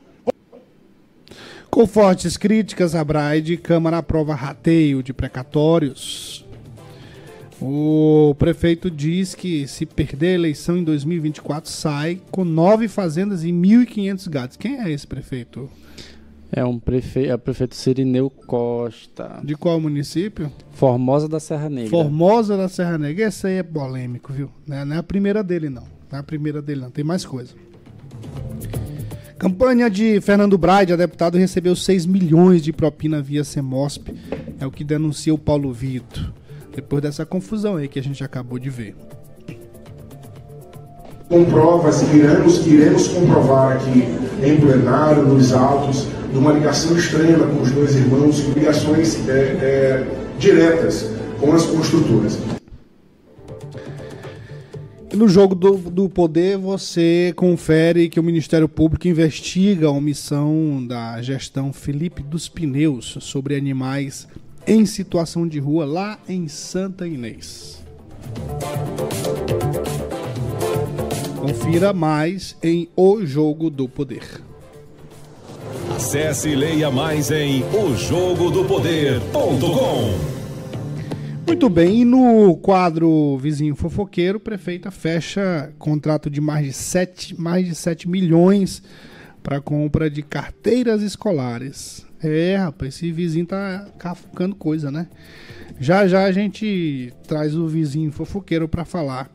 [1.69, 6.45] Com fortes críticas a Braide, Câmara aprova rateio de precatórios.
[7.61, 13.49] O prefeito diz que se perder a eleição em 2024, sai com nove fazendas e
[13.49, 14.57] 1.500 gatos.
[14.57, 15.69] Quem é esse prefeito?
[16.51, 19.39] É um prefeito, é o prefeito Sirineu Costa.
[19.43, 20.51] De qual município?
[20.71, 21.89] Formosa da Serra Negra.
[21.91, 23.27] Formosa da Serra Negra.
[23.27, 24.49] Esse aí é polêmico, viu?
[24.65, 25.83] Não é, não é a primeira dele, não.
[26.09, 26.89] Não é a primeira dele, não.
[26.89, 27.53] Tem mais coisa.
[29.37, 34.07] Campanha de Fernando Braide, a deputado recebeu 6 milhões de propina via Semosp.
[34.59, 36.33] É o que denuncia o Paulo Vitor.
[36.79, 38.95] Depois dessa confusão aí que a gente acabou de ver.
[41.27, 44.05] Com provas iremos, iremos comprovar aqui
[44.41, 50.07] em plenário, nos autos, de uma ligação extrema com os dois irmãos, ligações é, é,
[50.39, 52.39] diretas com as construtoras.
[55.13, 61.21] No jogo do, do poder, você confere que o Ministério Público investiga a omissão da
[61.21, 64.25] gestão Felipe dos Pneus sobre animais
[64.69, 67.83] em situação de rua lá em Santa Inês.
[71.41, 74.43] Confira mais em O Jogo do Poder.
[75.95, 80.37] Acesse e leia mais em ojogodopoder.com.
[81.47, 87.65] Muito bem, e no quadro Vizinho Fofoqueiro, prefeita fecha contrato de mais de 7, mais
[87.65, 88.83] de 7 milhões
[89.41, 92.07] para compra de carteiras escolares.
[92.21, 95.07] É, rapaz, esse vizinho tá cafucando coisa, né?
[95.79, 99.31] Já já a gente traz o vizinho fofoqueiro para falar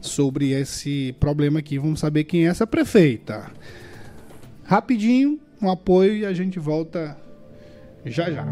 [0.00, 1.78] sobre esse problema aqui.
[1.78, 3.50] Vamos saber quem é essa prefeita.
[4.64, 7.16] Rapidinho, um apoio e a gente volta
[8.06, 8.44] já já.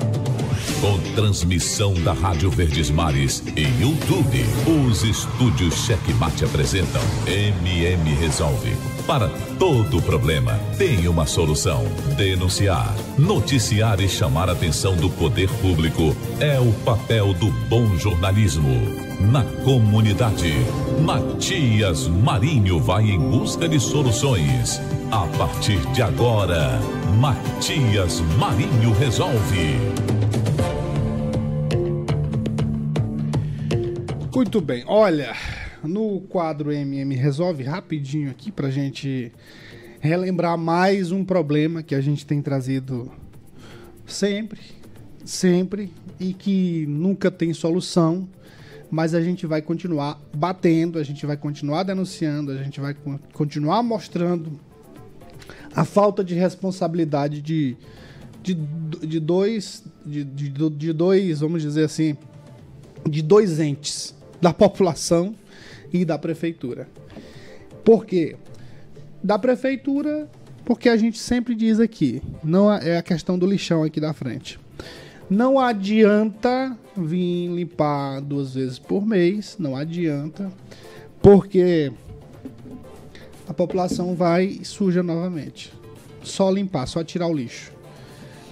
[0.81, 4.44] Com transmissão da Rádio Verdes Mares e YouTube,
[4.88, 8.96] os estúdios Checkmate apresentam MM Resolve.
[9.07, 11.85] Para todo problema, tem uma solução.
[12.16, 18.69] Denunciar, noticiar e chamar a atenção do poder público é o papel do bom jornalismo.
[19.21, 20.53] Na comunidade,
[21.05, 24.81] Matias Marinho vai em busca de soluções.
[25.12, 26.81] A partir de agora,
[27.21, 29.79] Matias Marinho resolve.
[34.35, 35.33] Muito bem, olha,
[35.87, 39.33] no quadro MM Resolve, rapidinho aqui pra gente
[40.01, 43.11] relembrar mais um problema que a gente tem trazido
[44.07, 44.61] sempre,
[45.25, 48.29] sempre, e que nunca tem solução,
[48.90, 53.18] mas a gente vai continuar batendo, a gente vai continuar denunciando, a gente vai co-
[53.33, 54.61] continuar mostrando
[55.75, 57.77] a falta de responsabilidade de,
[58.42, 62.16] de, de dois, de, de, de dois, vamos dizer assim,
[63.09, 65.35] de dois entes, da população
[65.92, 66.88] e da prefeitura.
[67.85, 68.37] Por quê?
[69.22, 70.29] Da prefeitura,
[70.64, 74.59] porque a gente sempre diz aqui, não é a questão do lixão aqui da frente.
[75.29, 80.53] Não adianta vir limpar duas vezes por mês, não adianta,
[81.20, 81.92] porque
[83.49, 85.72] a população vai e suja novamente.
[86.22, 87.76] Só limpar, só tirar o lixo.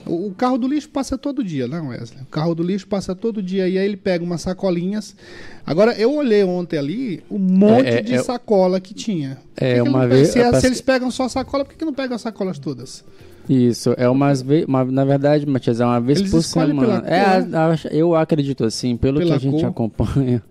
[0.06, 2.22] O carro do lixo passa todo dia, né, Wesley?
[2.22, 5.16] O carro do lixo passa todo dia e aí ele pega umas sacolinhas.
[5.66, 9.38] Agora, eu olhei ontem ali um monte É, é, de é- sacola que tinha.
[9.56, 11.72] É, que que uma não- vez- Se, eu se passei- eles pegam só sacola, por
[11.72, 13.02] que, que não pegam as sacolas todas?
[13.48, 17.02] Isso, é umas vezes, na verdade, Matias, é uma vez Eles por semana.
[17.06, 19.68] É, a- a- eu acredito assim, pelo Pela que a gente cor.
[19.70, 20.42] acompanha,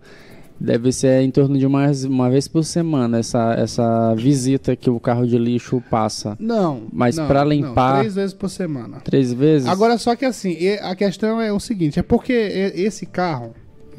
[0.60, 5.00] deve ser em torno de uma, uma vez por semana essa, essa visita que o
[5.00, 6.38] carro de lixo passa.
[6.39, 6.84] Não.
[6.92, 9.00] Mas não, pra não, limpar- três vezes por semana.
[9.02, 9.68] Três vezes?
[9.68, 12.34] Agora, só que assim, a questão é o seguinte: é porque
[12.76, 13.54] esse carro,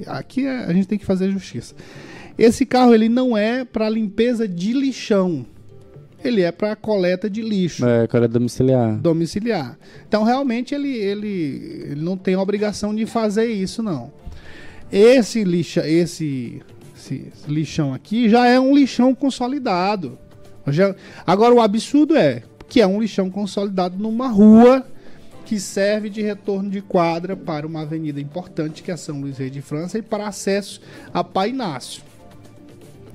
[0.06, 1.74] aqui é- a gente tem que fazer justiça.
[2.38, 5.46] Esse carro ele não é para limpeza de lixão,
[6.24, 8.96] ele é para coleta de lixo É, cara domiciliar.
[8.96, 9.78] domiciliar.
[10.08, 14.10] Então, realmente, ele, ele, ele não tem obrigação de fazer isso, não.
[14.92, 16.62] Esse, lixa, esse,
[16.94, 20.18] esse lixão aqui já é um lixão consolidado.
[20.68, 20.94] Já-
[21.26, 24.86] agora, o absurdo é que é um lixão consolidado numa rua
[25.44, 29.50] que serve de retorno de quadra para uma avenida importante, que é São Luís Rei
[29.50, 30.80] de França, e para acesso
[31.12, 32.02] a Pai Inácio.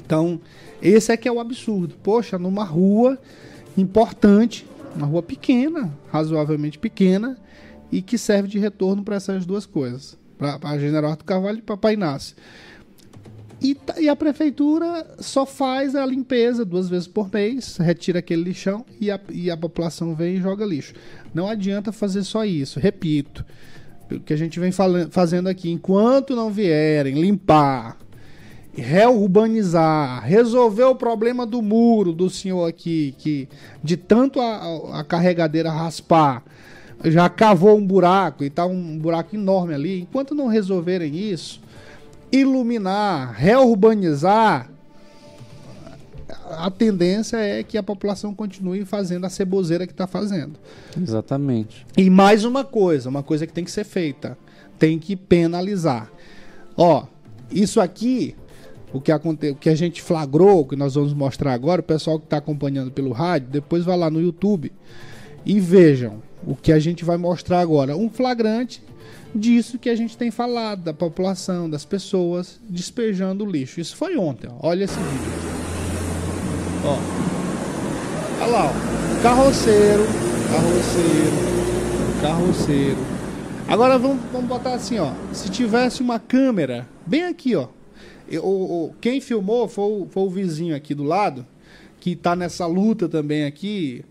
[0.05, 0.39] Então,
[0.81, 1.95] esse é que é o absurdo.
[2.03, 3.17] Poxa, numa rua
[3.75, 7.37] importante, uma rua pequena, razoavelmente pequena,
[7.91, 11.77] e que serve de retorno para essas duas coisas, para General Arthur Carvalho e para
[11.77, 12.35] Pai Inácio.
[13.61, 18.41] E, tá- e a prefeitura só faz a limpeza duas vezes por mês, retira aquele
[18.43, 20.93] lixão e a, e a população vem e joga lixo.
[21.33, 23.45] Não adianta fazer só isso, repito.
[24.09, 27.97] O que a gente vem fala- fazendo aqui, enquanto não vierem limpar,
[28.73, 33.47] reurbanizar, resolver o problema do muro do senhor aqui, que
[33.83, 36.43] de tanto a- a carregadeira raspar,
[37.03, 40.01] já cavou um buraco e tá um buraco enorme ali.
[40.01, 41.61] Enquanto não resolverem isso,
[42.31, 44.69] iluminar, reurbanizar,
[46.51, 50.53] a tendência é que a população continue fazendo a ceboseira que está fazendo.
[51.01, 51.85] Exatamente.
[51.97, 54.37] E mais uma coisa, uma coisa que tem que ser feita,
[54.77, 56.11] tem que penalizar.
[56.75, 57.05] Ó,
[57.51, 58.35] isso aqui,
[58.93, 59.49] o que, aconte...
[59.49, 62.91] o que a gente flagrou, que nós vamos mostrar agora, o pessoal que está acompanhando
[62.91, 64.71] pelo rádio, depois vai lá no YouTube
[65.45, 67.95] e vejam o que a gente vai mostrar agora.
[67.97, 68.81] Um flagrante
[69.33, 73.79] disso que a gente tem falado, da população, das pessoas despejando lixo.
[73.79, 74.67] Isso foi ontem, ó.
[74.67, 75.31] olha esse vídeo.
[76.85, 76.97] Ó.
[78.41, 79.21] Olha lá, ó.
[79.21, 80.03] Carroceiro,
[80.51, 82.97] carroceiro, carroceiro.
[83.67, 85.11] Agora vamos, vamos botar assim, ó.
[85.33, 87.67] Se tivesse uma câmera bem aqui, ó.
[88.27, 91.45] Eu- o- quem filmou foi o, foi o vizinho aqui do lado,
[91.99, 94.03] que tá nessa luta também aqui.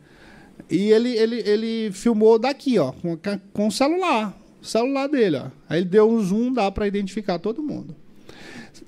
[0.70, 3.18] E ele, ele, ele filmou daqui, ó, com,
[3.52, 4.38] com o celular.
[4.60, 5.46] O celular dele, ó.
[5.68, 7.94] Aí ele deu um zoom, dá pra identificar todo mundo.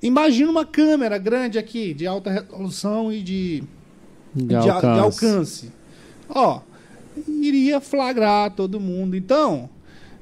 [0.01, 3.63] Imagina uma câmera grande aqui, de alta resolução e de,
[4.35, 5.25] De de, a- de alcance.
[5.25, 5.71] alcance.
[6.29, 6.61] Ó,
[7.27, 9.15] iria flagrar todo mundo.
[9.15, 9.69] Então,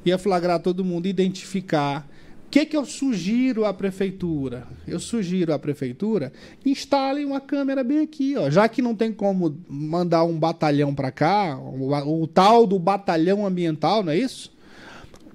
[0.06, 2.09] ia flagrar todo mundo, identificar.
[2.50, 4.68] O que, que eu sugiro à prefeitura?
[4.88, 6.34] Eu sugiro à prefeitura
[6.66, 8.50] instale uma câmera bem aqui, ó.
[8.50, 13.46] Já que não tem como mandar um batalhão para cá, o, o tal do batalhão
[13.46, 14.52] ambiental, não é isso?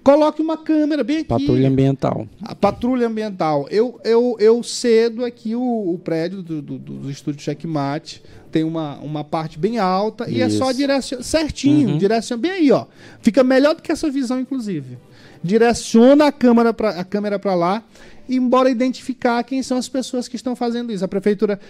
[0.03, 1.29] Coloque uma câmera bem aqui.
[1.29, 2.29] Patrulha ambiental.
[2.42, 3.68] A patrulha ambiental.
[3.70, 8.22] Eu, eu, eu cedo aqui o, o prédio do, do, do estúdio Checkmate.
[8.50, 10.79] Tem uma, uma parte bem alta e é só Isso.
[10.81, 11.98] direcionar certinho, Uhum.
[11.98, 12.87] direciona bem aí, ó.
[13.22, 14.98] Fica melhor do que essa visão, inclusive.
[15.44, 17.85] Direciona a câmera a câmera para lá,
[18.26, 21.04] e embora identificar quem são as pessoas que estão fazendo isso.
[21.04, 21.61] A prefeitura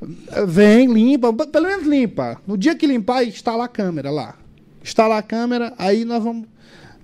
[0.00, 2.40] eh, vem, limpa, pelo menos limpa.
[2.46, 4.36] No dia que limpar, instala a câmera lá.
[4.82, 6.46] Instala a câmera, aí nós vamos.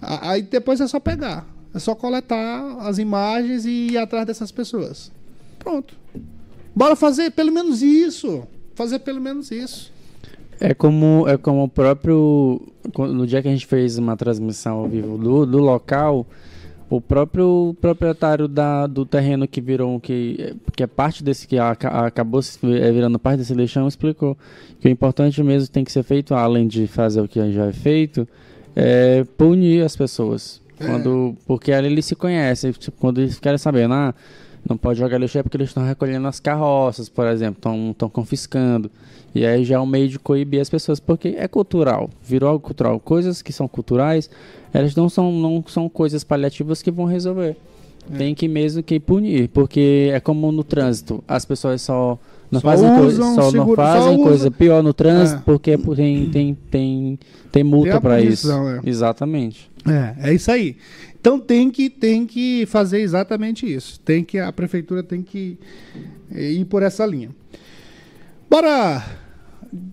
[0.00, 1.46] Aí depois é só pegar.
[1.74, 5.10] É só coletar as imagens e ir atrás dessas pessoas.
[5.58, 5.96] Pronto.
[6.74, 8.46] Bora fazer pelo menos isso.
[8.74, 9.92] Fazer pelo menos isso.
[10.60, 12.60] É como, é como o próprio.
[12.98, 16.26] No dia que a gente fez uma transmissão ao vivo do, do local,
[16.90, 19.98] o próprio proprietário da, do terreno que virou.
[19.98, 21.48] Que, que é parte desse.
[21.48, 24.36] que aca- acabou é, virando parte desse lixão, explicou
[24.80, 27.72] que o importante mesmo tem que ser feito, além de fazer o que já é
[27.72, 28.28] feito,
[28.76, 30.60] é punir as pessoas.
[30.78, 32.72] Quando, porque ali eles se conhecem.
[32.72, 34.14] tipo, Quando eles querem saber, ah,
[34.68, 38.90] não pode jogar lixo é porque eles estão recolhendo as carroças, por exemplo, estão confiscando.
[39.34, 42.64] E aí já é um meio de coibir as pessoas, porque é cultural, virou algo
[42.64, 42.98] cultural.
[42.98, 44.28] Coisas que são culturais,
[44.72, 47.56] elas não são, não são coisas paliativas que vão resolver.
[48.18, 52.18] Tem que mesmo que punir, porque é como no trânsito, as pessoas só
[52.50, 55.38] não Só fazem, coi- usam só não seguro- só fazem usa- coisa pior no trânsito
[55.40, 55.42] É.
[55.44, 57.18] porque tem, tem, tem,
[57.52, 58.50] tem multa para isso.
[58.50, 58.80] é.
[58.84, 59.70] Exatamente.
[59.86, 60.76] É, é isso aí.
[61.20, 64.00] Então tem que, tem que fazer exatamente isso.
[64.00, 65.56] Tem que a prefeitura tem que
[66.34, 67.30] eh, ir por essa linha.
[68.48, 69.04] Bora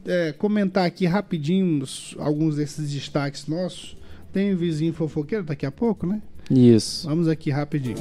[0.06, 1.84] é, comentar aqui rapidinho
[2.20, 3.96] alguns desses destaques nossos.
[4.34, 6.22] Tem o vizinho fofoqueiro daqui a pouco, né?
[6.50, 7.08] Isso.
[7.08, 7.98] Vamos aqui rapidinho.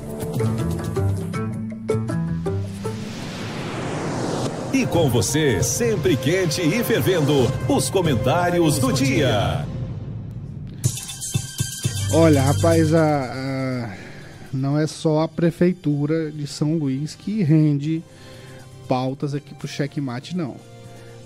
[4.72, 7.32] E com você, sempre quente e fervendo,
[7.68, 9.64] os comentários do dia.
[12.12, 13.96] Olha, rapaz, a, a-
[14.52, 18.02] não é só a prefeitura de São Luís que rende
[18.86, 20.56] pautas aqui pro checkmate, não.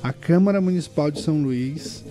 [0.02, 2.04] A Câmara Municipal de São Luís,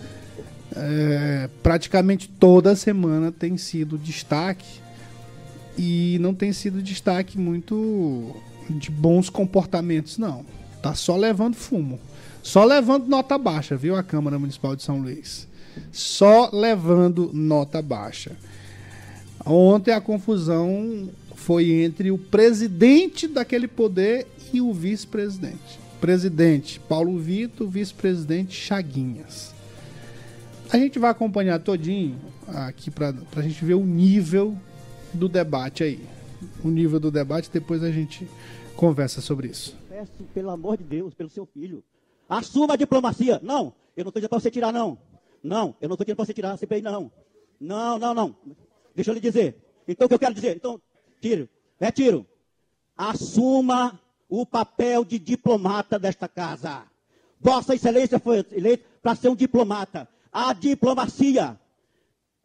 [0.76, 4.80] é, praticamente toda semana tem sido destaque
[5.78, 8.36] e não tem sido destaque muito
[8.70, 10.46] de bons comportamentos, não.
[10.82, 12.00] Tá só levando fumo.
[12.44, 13.96] Só levando nota baixa, viu?
[13.96, 15.48] A Câmara Municipal de São Luís.
[15.92, 18.36] Só levando nota baixa.
[19.46, 25.79] Ontem a confusão foi entre o presidente daquele poder e o vice-presidente.
[26.00, 29.54] Presidente Paulo Vitor, vice-presidente Chaguinhas.
[30.72, 34.58] A gente vai acompanhar todinho aqui para a gente ver o nível
[35.14, 36.00] do debate aí.
[36.64, 38.28] O nível do debate, depois a gente
[38.76, 39.76] conversa sobre isso.
[39.90, 41.84] Peço, pelo amor de Deus, pelo seu filho.
[42.30, 43.40] Assuma a diplomacia.
[43.44, 44.98] Não, eu não estou dizendo para você tirar, não.
[45.44, 47.12] Não, eu não estou dizendo para você tirar a CPI, não.
[47.60, 48.36] Não, não, não.
[48.96, 49.58] Deixa eu lhe dizer.
[49.88, 50.56] Então, o que eu quero dizer?
[50.56, 50.80] Então,
[51.20, 51.50] tiro.
[51.80, 52.26] Retiro.
[52.96, 54.00] Assuma
[54.30, 56.84] o papel de diplomata desta casa.
[57.42, 60.08] Vossa Excelência foi eleita para ser um diplomata.
[60.32, 61.60] A diplomacia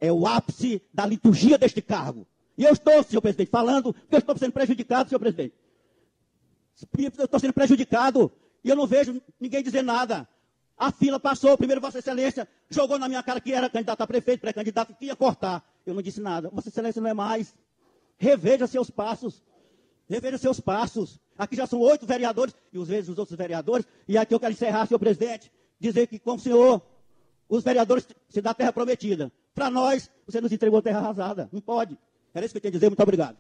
[0.01, 2.27] é o ápice da liturgia deste cargo.
[2.57, 5.55] E eu estou, senhor presidente, falando que eu estou sendo prejudicado, senhor presidente.
[6.97, 10.27] Eu estou sendo prejudicado e eu não vejo ninguém dizer nada.
[10.77, 14.40] A fila passou, primeiro Vossa Excelência jogou na minha cara que era candidato a prefeito,
[14.40, 15.64] pré-candidato, que ia cortar.
[15.85, 16.49] Eu não disse nada.
[16.49, 17.55] Vossa Excelência não é mais.
[18.16, 19.42] Reveja seus passos.
[20.08, 21.18] Reveja seus passos.
[21.36, 23.86] Aqui já são oito vereadores, e os vezes os outros vereadores.
[24.06, 26.82] E aqui eu quero encerrar, senhor presidente, dizer que com o senhor,
[27.48, 29.32] os vereadores se dá terra prometida.
[29.54, 31.48] Para nós, você nos entregou terra arrasada.
[31.52, 31.98] Não pode.
[32.34, 32.88] Era isso que eu tinha a dizer.
[32.88, 33.36] Muito obrigado.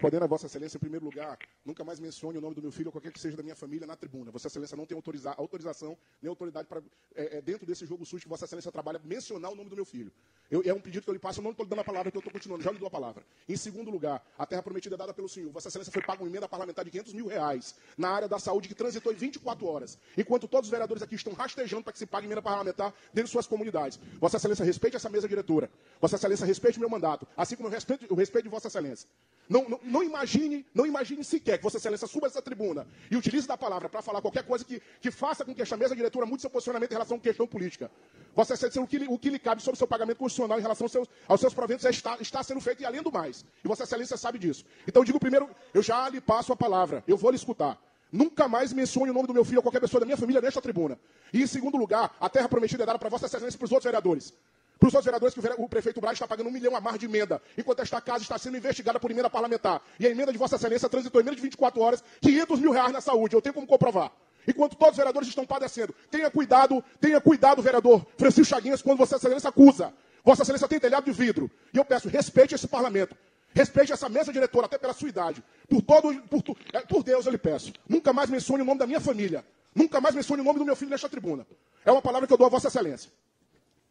[0.00, 2.88] Podendo a Vossa Excelência, em primeiro lugar, nunca mais mencione o nome do meu filho
[2.88, 4.30] ou qualquer que seja da minha família na tribuna.
[4.30, 6.82] Vossa Excelência não tem autoriza autorização nem autoridade para,
[7.14, 9.84] é, é, dentro desse jogo sujo que Vossa Excelência trabalha, mencionar o nome do meu
[9.84, 10.10] filho.
[10.50, 12.16] Eu, é um pedido que eu lhe passo, eu não estou dando a palavra, que
[12.16, 13.22] eu estou continuando, já lhe dou a palavra.
[13.46, 15.52] Em segundo lugar, a terra prometida é dada pelo Senhor.
[15.52, 18.68] Vossa Excelência foi paga uma emenda parlamentar de 500 mil reais na área da saúde
[18.68, 19.98] que transitou em 24 horas.
[20.16, 23.32] Enquanto todos os vereadores aqui estão rastejando para que se pague emenda parlamentar dentro de
[23.32, 24.00] suas comunidades.
[24.18, 25.70] Vossa Excelência respeite essa mesa diretora.
[26.00, 29.06] Vossa Excelência respeite o meu mandato, assim como eu respeito, eu respeito de Vossa Excelência.
[29.50, 33.46] Não, não, não, imagine, não imagine sequer que Vossa Excelência suba essa tribuna e utilize
[33.46, 36.40] da palavra para falar qualquer coisa que, que faça com que esta mesa diretora mude
[36.40, 37.90] seu posicionamento em relação à questão política.
[38.34, 40.84] Vossa Excelência, o que, o que lhe cabe sobre o seu pagamento constitucional em relação
[40.84, 43.44] aos seus, aos seus proventos é está, está sendo feito e além do mais.
[43.64, 44.64] E Vossa Excelência sabe disso.
[44.86, 47.78] Então, eu digo primeiro, eu já lhe passo a palavra, eu vou lhe escutar.
[48.12, 50.60] Nunca mais mencione o nome do meu filho ou qualquer pessoa da minha família nesta
[50.60, 50.98] tribuna.
[51.32, 53.72] E, em segundo lugar, a terra prometida é dada para Vossa Excelência e para os
[53.72, 54.34] outros vereadores.
[54.80, 57.04] Para os outros vereadores que o, prefeito Braz está pagando um milhão a mais de
[57.04, 59.82] emenda, enquanto esta casa está sendo investigada por emenda parlamentar.
[59.98, 62.90] E a emenda de Vossa Excelência transitou em menos de 24 horas 500 mil reais
[62.90, 63.36] na saúde.
[63.36, 64.10] Eu tenho como comprovar.
[64.48, 65.94] Enquanto todos os vereadores estão padecendo.
[66.10, 69.92] Tenha cuidado, tenha cuidado, vereador Francisco Chaguinhas, quando Vossa Excelência acusa.
[70.24, 71.50] Vossa Excelência tem telhado de vidro.
[71.74, 73.14] E eu peço, respeite esse parlamento.
[73.52, 75.44] Respeite essa mesa diretora, até pela sua idade.
[75.68, 77.70] Por, todo, por, é, por Deus eu lhe peço.
[77.86, 79.44] Nunca mais mencione o nome da minha família.
[79.74, 81.46] Nunca mais mencione o nome do meu filho nesta tribuna.
[81.84, 83.10] É uma palavra que eu dou a Vossa Excelência.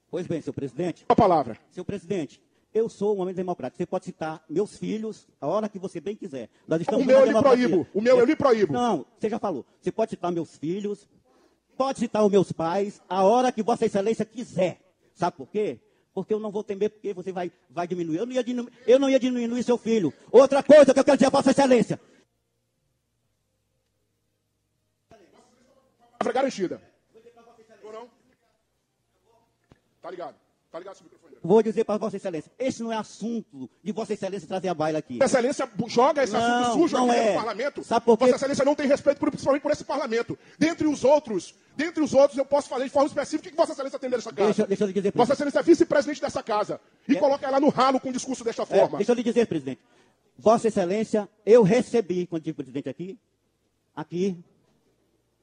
[0.10, 1.06] Pois bem, senhor presidente.
[1.08, 1.58] A palavra.
[1.72, 2.42] Senhor presidente,
[2.74, 3.78] eu sou um homem democrático.
[3.78, 6.50] Você pode citar meus filhos a hora que você bem quiser.
[6.68, 7.88] Nós estamos o meu eu lhe proíbo.
[7.94, 8.74] O meu eu lhe proíbo.
[8.74, 9.66] Não, você já falou.
[9.80, 11.08] Você pode citar meus filhos,
[11.78, 14.80] pode citar os meus pais, a hora que Vossa Excelência quiser.
[15.14, 15.80] Sabe por quê?
[16.14, 18.18] Porque eu não vou temer, porque você vai, vai diminuir.
[18.18, 18.74] Eu não, ia diminuir.
[18.88, 20.12] eu não ia diminuir seu filho.
[20.32, 22.00] Outra coisa que eu quero dizer a Vossa Excelência.
[26.18, 26.89] Palavra garantida.
[30.10, 30.36] Tá ligado?
[30.72, 31.36] Tá ligado esse microfone?
[31.44, 34.98] Vou dizer para Vossa Excelência, esse não é assunto de Vossa Excelência trazer a baila
[34.98, 35.20] aqui.
[35.20, 37.30] Vossa Excelência joga esse não, assunto sujo aqui é.
[37.30, 37.84] no parlamento.
[37.84, 38.26] Sabe por quê?
[38.26, 40.38] Vossa Excelência não tem respeito por, principalmente por esse parlamento.
[40.58, 43.74] Dentre os outros, dentre os outros, eu posso fazer de forma específica o que Vossa
[43.74, 44.46] Excelência tem nessa casa.
[44.48, 46.82] Deixa, deixa eu lhe dizer, Vossa Excelência é vice-presidente dessa casa.
[47.08, 47.20] E é.
[47.20, 48.98] coloca ela no ralo com um discurso desta é, forma.
[48.98, 49.82] deixa eu lhe dizer, presidente.
[50.40, 53.20] Vossa Excelência, eu recebi, quando tive presidente aqui,
[53.96, 54.36] aqui,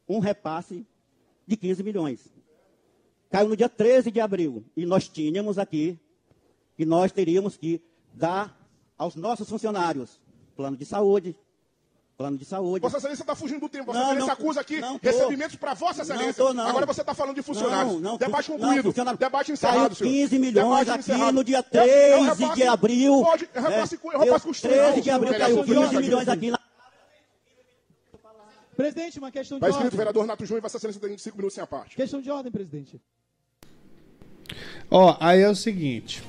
[0.09, 0.85] um repasse
[1.47, 2.37] de 15 milhões
[3.37, 4.65] caiu no dia 13 de abril.
[4.75, 5.99] E nós tínhamos aqui
[6.75, 7.83] que nós teríamos que
[8.15, 8.57] dar
[8.97, 10.19] aos nossos funcionários
[10.57, 11.37] plano de saúde,
[12.17, 12.81] plano de saúde.
[12.81, 13.85] Vossa Excelência está fugindo do tempo.
[13.87, 16.43] Vossa não, Excelência não, acusa aqui não recebimentos para Vossa Excelência.
[16.43, 16.67] Não tô, não.
[16.67, 17.93] Agora você está falando de funcionários.
[17.95, 18.85] Não, não, Debate concluído.
[18.85, 19.19] Funcionário...
[19.19, 20.11] Debate encerrado, senhor.
[20.11, 21.35] 15 milhões Debate aqui encerrado.
[21.35, 23.23] no dia 13 repasse, de abril.
[23.23, 26.59] Pode, repasse, é, repasse 13 de abril caiu 15 milhões aqui na...
[28.75, 31.65] Presidente, uma questão de Vai escrito, vereador Nato Júnior, Vossa Excelência tem 5 minutos sem
[31.65, 31.97] a parte.
[31.97, 33.01] Questão de ordem, presidente.
[34.91, 36.23] Ó, aí é o seguinte.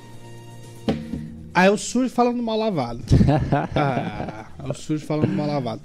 [1.54, 3.04] Aí o sujo falando mal lavado.
[3.76, 5.82] ah, o sujo falando mal lavado.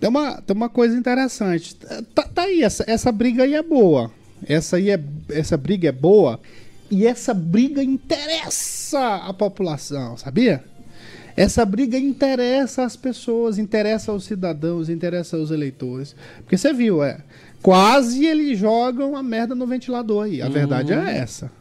[0.00, 1.76] Tem uma, tem uma coisa interessante.
[2.14, 4.10] Tá, tá aí, essa, essa briga aí é boa.
[4.46, 6.40] Essa, aí é, essa briga é boa.
[6.90, 10.64] E essa briga interessa a população, sabia?
[11.36, 16.16] Essa briga interessa as pessoas, interessa aos cidadãos, interessa aos eleitores.
[16.38, 17.18] Porque você viu, é.
[17.62, 20.42] Quase eles jogam a merda no ventilador aí.
[20.42, 20.52] A uhum.
[20.52, 21.52] verdade é essa.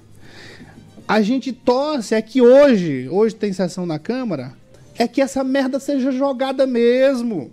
[1.07, 4.53] A gente torce é que hoje, hoje tem sessão na Câmara,
[4.97, 7.49] é que essa merda seja jogada mesmo.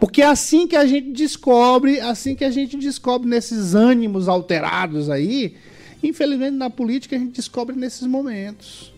[0.00, 5.10] Porque é assim que a gente descobre, assim que a gente descobre nesses ânimos alterados
[5.10, 5.56] aí,
[6.02, 8.92] infelizmente na política a gente descobre nesses momentos.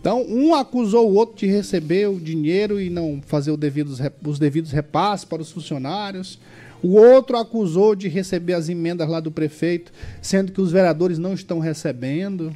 [0.00, 4.70] Então, um acusou o outro de receber o dinheiro e não fazer devidos, os devidos
[4.70, 6.38] repasses para os funcionários.
[6.80, 9.92] O outro acusou de receber as emendas lá do prefeito,
[10.22, 12.54] sendo que os vereadores não estão recebendo.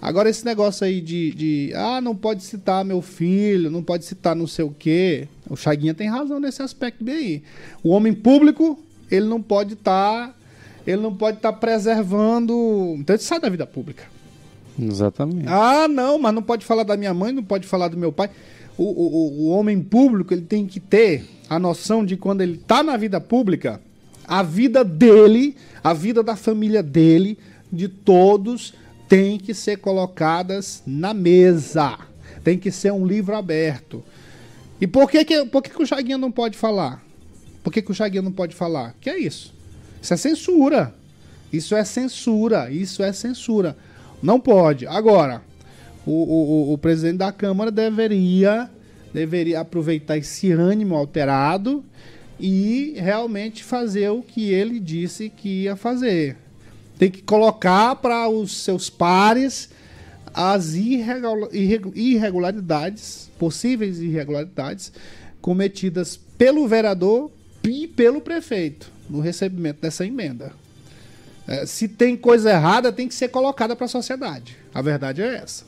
[0.00, 4.36] Agora, esse negócio aí de, de, ah, não pode citar meu filho, não pode citar
[4.36, 5.26] não sei o quê.
[5.48, 7.42] O Chaguinha tem razão nesse aspecto bem aí.
[7.82, 8.78] O homem público,
[9.10, 10.28] ele não pode estar.
[10.28, 10.34] Tá,
[10.86, 12.52] ele não pode estar tá preservando.
[12.98, 14.04] Então ele sai da vida pública.
[14.78, 15.48] Exatamente.
[15.48, 18.30] Ah, não, mas não pode falar da minha mãe, não pode falar do meu pai.
[18.76, 22.82] O, o, o homem público, ele tem que ter a noção de quando ele está
[22.82, 23.80] na vida pública,
[24.26, 27.38] a vida dele, a vida da família dele,
[27.72, 28.74] de todos,
[29.08, 31.98] tem que ser colocadas na mesa.
[32.42, 34.02] Tem que ser um livro aberto.
[34.80, 37.04] E por que, que, por que, que o Chaguinha não pode falar?
[37.62, 38.94] Por que, que o Chaguinha não pode falar?
[39.00, 39.54] Que é isso?
[40.00, 40.94] Isso é censura.
[41.52, 42.70] Isso é censura.
[42.70, 43.76] Isso é censura.
[44.22, 44.86] Não pode.
[44.86, 45.42] Agora,
[46.06, 48.70] o, o, o presidente da Câmara deveria
[49.12, 51.82] deveria aproveitar esse ânimo alterado
[52.38, 56.36] e realmente fazer o que ele disse que ia fazer.
[56.98, 59.68] Tem que colocar para os seus pares
[60.32, 64.92] as irregula- irregu- irregularidades, possíveis irregularidades,
[65.40, 67.30] cometidas pelo vereador
[67.62, 70.52] e pelo prefeito no recebimento dessa emenda.
[71.46, 74.56] É, se tem coisa errada, tem que ser colocada para a sociedade.
[74.74, 75.64] A verdade é essa.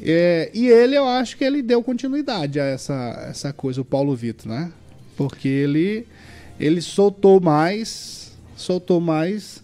[0.00, 4.14] É, e ele, eu acho que ele deu continuidade a essa, essa coisa, o Paulo
[4.14, 4.70] Vitor, né?
[5.16, 6.06] Porque ele,
[6.60, 9.62] ele soltou mais, soltou mais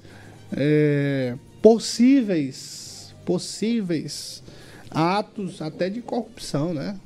[0.57, 4.43] é, possíveis, possíveis
[4.91, 6.97] atos até de corrupção, né?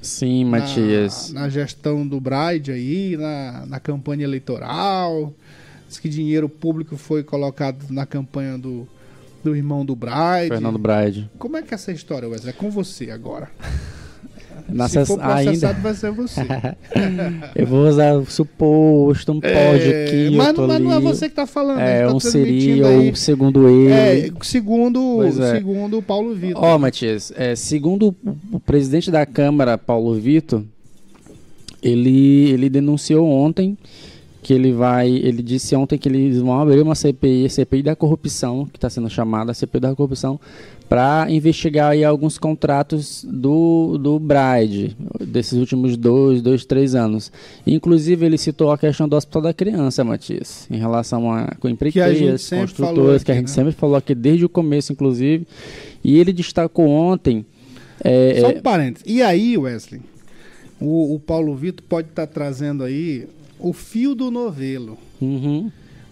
[0.00, 1.32] Sim, Na- Matias.
[1.32, 5.32] Na, gestão do Bride aí, na, na campanha eleitoral.
[5.86, 8.88] Diz que dinheiro público foi colocado na campanha do,
[9.44, 10.48] do irmão do Bride.
[10.48, 11.30] Fernando Bride.
[11.38, 12.50] Como é que é essa história, Wesley?
[12.50, 13.50] É com você agora.
[14.68, 15.72] Na Se for processado, ainda.
[15.80, 16.40] vai ser você.
[17.56, 21.04] Eu vou usar o suposto, um pode É, aqui, mas, mas não é ali.
[21.04, 21.80] você que tá falando.
[21.80, 23.10] É, tá um seria aí.
[23.10, 23.92] o segundo ele.
[23.92, 25.50] É, segundo, é.
[25.56, 26.62] segundo o Paulo Vitor.
[26.62, 30.62] Ó, Matias, é, segundo o- o presidente da Câmara, Paulo Vitor,
[31.82, 33.76] ele, ele denunciou ontem
[34.42, 35.08] que ele vai.
[35.08, 39.08] Ele disse ontem que eles vão abrir uma CPI, CPI da corrupção, que está sendo
[39.10, 40.38] chamada CPI da corrupção,
[40.90, 47.30] para investigar aí alguns contratos do, do Bride, desses últimos dois, dois, três anos.
[47.64, 52.50] Inclusive, ele citou a questão do Hospital da Criança, Matias, em relação a com empreiteiras,
[52.50, 53.54] construtoras, que a aqui, gente né?
[53.54, 55.46] sempre falou aqui desde o começo, inclusive.
[56.02, 57.46] E ele destacou ontem.
[58.02, 59.04] é, Só é, um parênteses.
[59.06, 60.00] E aí, Wesley,
[60.80, 63.28] o, o Paulo Vitor pode estar trazendo aí
[63.60, 64.98] o fio do novelo.
[65.22, 65.70] uhum,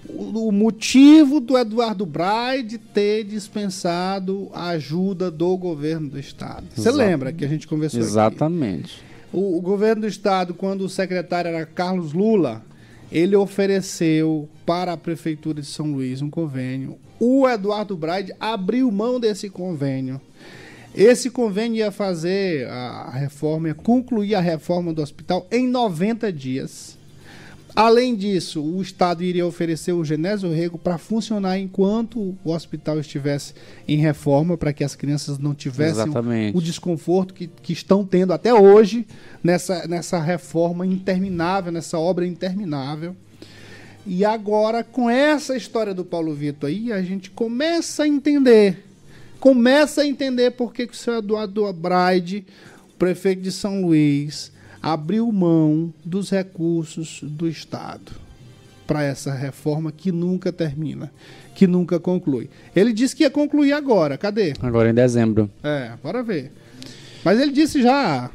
[0.09, 6.67] O, o motivo do Eduardo Braide ter dispensado a ajuda do governo do estado.
[6.75, 9.03] Você lembra que a gente conversou exatamente.
[9.33, 12.65] O, o governo do estado, quando o secretário era Carlos Lula,
[13.11, 16.99] ele ofereceu para a prefeitura de São Luís um convênio.
[17.19, 20.21] O Eduardo Braide abriu mão desse convênio.
[20.95, 26.98] Esse convênio ia fazer a reforma, ia concluir a reforma do hospital em 90 dias.
[27.79, 33.55] Além disso, o Estado iria oferecer o Genésio Rego para funcionar enquanto o hospital estivesse
[33.87, 36.59] em reforma, para que as crianças não tivessem Exatamente.
[36.59, 39.07] o desconforto que, que estão tendo até hoje
[39.45, 43.14] nessa, nessa reforma interminável, nessa obra interminável.
[44.05, 48.85] E agora, com essa história do Paulo Vitor aí, a gente começa a entender.
[49.39, 52.45] Começa a entender por que, que o senhor Eduardo Braide,
[52.99, 54.51] prefeito de São Luís,
[54.83, 58.12] abriu mão dos recursos do Estado
[58.87, 61.12] para essa reforma que nunca termina,
[61.55, 62.49] que nunca conclui.
[62.74, 64.16] Ele disse que ia concluir agora.
[64.16, 64.55] Cadê?
[64.62, 65.51] Agora em dezembro.
[65.62, 66.53] É, bora ver.
[67.24, 68.31] Mas ele disse já.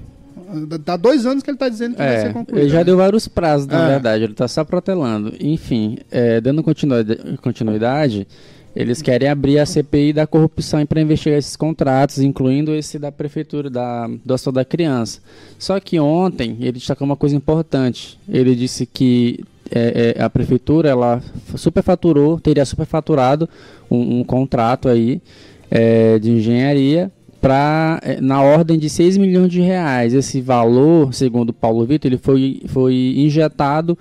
[0.88, 2.62] Há dois anos que ele está dizendo que vai É, ser concluído.
[2.64, 2.84] ele já né?
[2.84, 3.90] deu vários prazos, na É.
[3.94, 4.24] verdade.
[4.26, 5.34] Ele está só protelando.
[5.40, 8.28] Enfim, é, dando continuidade, continuidade,
[8.76, 13.70] eles querem abrir a CPI da corrupção para investigar esses contratos, incluindo esse da prefeitura,
[13.70, 15.20] da, do da Criança.
[15.60, 18.20] Só que ontem ele destacou uma coisa importante.
[18.28, 21.22] Ele disse que é, é, a prefeitura ela
[21.56, 23.48] superfaturou, teria superfaturado
[23.90, 25.22] um, um contrato aí
[25.70, 30.14] é, de engenharia para na ordem de 6 milhões de reais.
[30.14, 33.98] Esse valor, segundo Paulo Vitor, ele foi, foi injetado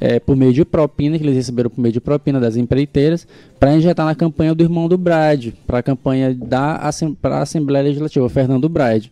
[0.00, 3.26] é, por meio de propina, que eles receberam por meio de propina das empreiteiras,
[3.58, 6.80] para injetar na campanha do irmão do Brade, para a campanha da
[7.20, 9.10] pra Assembleia Legislativa, Fernando Brade.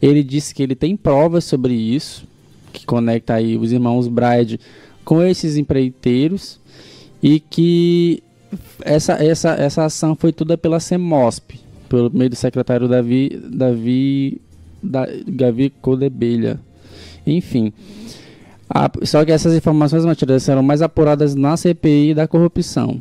[0.00, 2.26] Ele disse que ele tem provas sobre isso,
[2.72, 4.60] que conecta aí os irmãos Bride
[5.04, 6.60] com esses empreiteiros,
[7.22, 8.22] e que
[8.82, 14.40] essa, essa, essa ação foi toda pela CEMOSP, pelo meio do secretário Davi, Davi,
[14.82, 16.60] da, Gavi Codebelha.
[17.26, 17.72] Enfim.
[18.68, 23.00] A- só que essas informações, Matilde, serão mais apuradas na CPI da corrupção.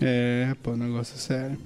[0.00, 1.58] É, pô, negócio é sério.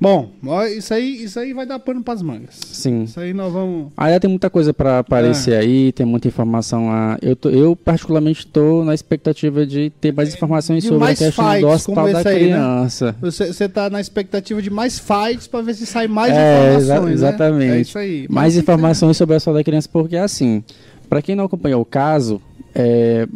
[0.00, 0.30] Bom,
[0.76, 2.56] isso aí, isso aí vai dar pano pras mangas.
[2.72, 3.04] Sim.
[3.04, 3.92] Isso aí nós vamos.
[3.96, 7.16] Ainda tem muita coisa para aparecer aí, tem muita informação lá.
[7.22, 11.18] Eu, tô- eu particularmente estou na expectativa de ter mais informações De sobre a mais
[11.20, 12.32] questão do fights hospital como da aí, né?
[12.40, 13.16] criança.
[13.20, 16.96] Você, você tá na expectativa de mais fights pra ver se sai mais É, exa-
[16.96, 17.04] informações.
[17.20, 17.28] né?
[17.28, 17.72] exatamente.
[17.72, 18.26] É isso aí.
[18.28, 20.64] Mais informações sobre a saúde da criança, porque assim,
[21.12, 22.40] para quem não acompanhou o caso,
[22.74, 23.28] é,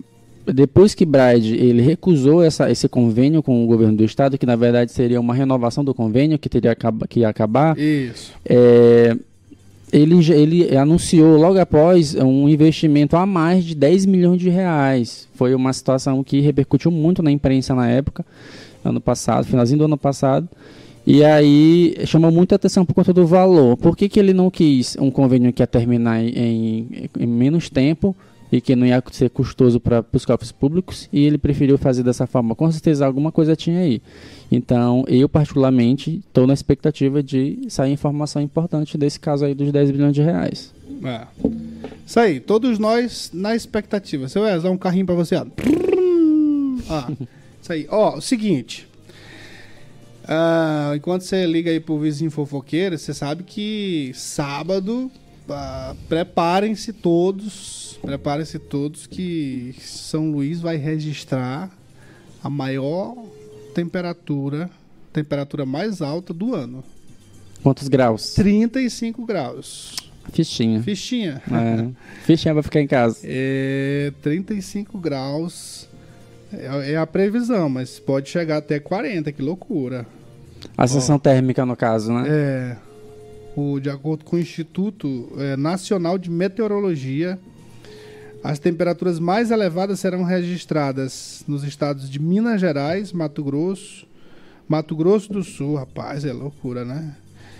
[0.47, 4.57] depois que Bride ele recusou essa, esse convênio com o governo do estado, que na
[4.57, 6.75] verdade seria uma renovação do convênio que teria
[7.07, 7.79] que ia acabar?
[7.79, 8.33] Isso.
[8.49, 9.15] é,
[9.93, 15.29] ele, ele anunciou logo após um investimento a mais de 10 milhões de reais.
[15.35, 18.25] Foi uma situação que repercutiu muito na imprensa na época,
[18.83, 20.49] ano passado, finalzinho do ano passado.
[21.07, 23.77] E aí chamou muita atenção por conta do valor.
[23.77, 28.15] Por que, que ele não quis um convênio que ia terminar em, em- menos tempo,
[28.51, 32.29] e que não ia ser custoso para os cofres públicos e ele preferiu fazer dessa
[32.29, 32.55] forma.
[32.55, 34.01] Com certeza alguma coisa tinha aí.
[34.53, 39.91] Então, eu particularmente estou na expectativa de sair informação importante desse caso aí dos 10
[39.91, 40.73] bilhões de reais.
[41.05, 41.27] É.
[42.07, 44.29] Isso aí, todos nós na expectativa.
[44.29, 45.45] Seu Wes, dá um carrinho pra você, ó.
[46.89, 47.11] Ah,
[47.61, 47.87] isso aí.
[47.91, 48.87] Ó, o seguinte.
[50.29, 55.11] Ah, enquanto você liga aí pro vizinho fofoqueiro, você sabe que sábado,
[55.49, 61.71] ah, preparem-se todos, preparem-se todos que São Luís vai registrar
[62.43, 63.15] a maior
[63.75, 64.69] temperatura,
[65.13, 66.83] temperatura mais alta do ano.
[67.63, 68.35] Quantos graus?
[68.35, 69.95] 35 graus.
[70.33, 70.83] Fichinha.
[70.83, 71.43] Fichinha.
[71.51, 72.25] É.
[72.25, 73.21] Fichinha vai ficar em casa.
[73.23, 75.89] É 35 graus
[76.53, 80.07] é, é a previsão, mas pode chegar até 40, que loucura.
[80.77, 82.25] A sensação térmica, no caso, né?
[82.29, 82.77] É,
[83.57, 87.39] o, de acordo com o Instituto é, Nacional de Meteorologia,
[88.45, 94.07] as temperaturas mais elevadas serão registradas nos estados de Minas Gerais, Mato Grosso,
[94.69, 97.17] Mato Grosso do Sul, rapaz, é loucura, né?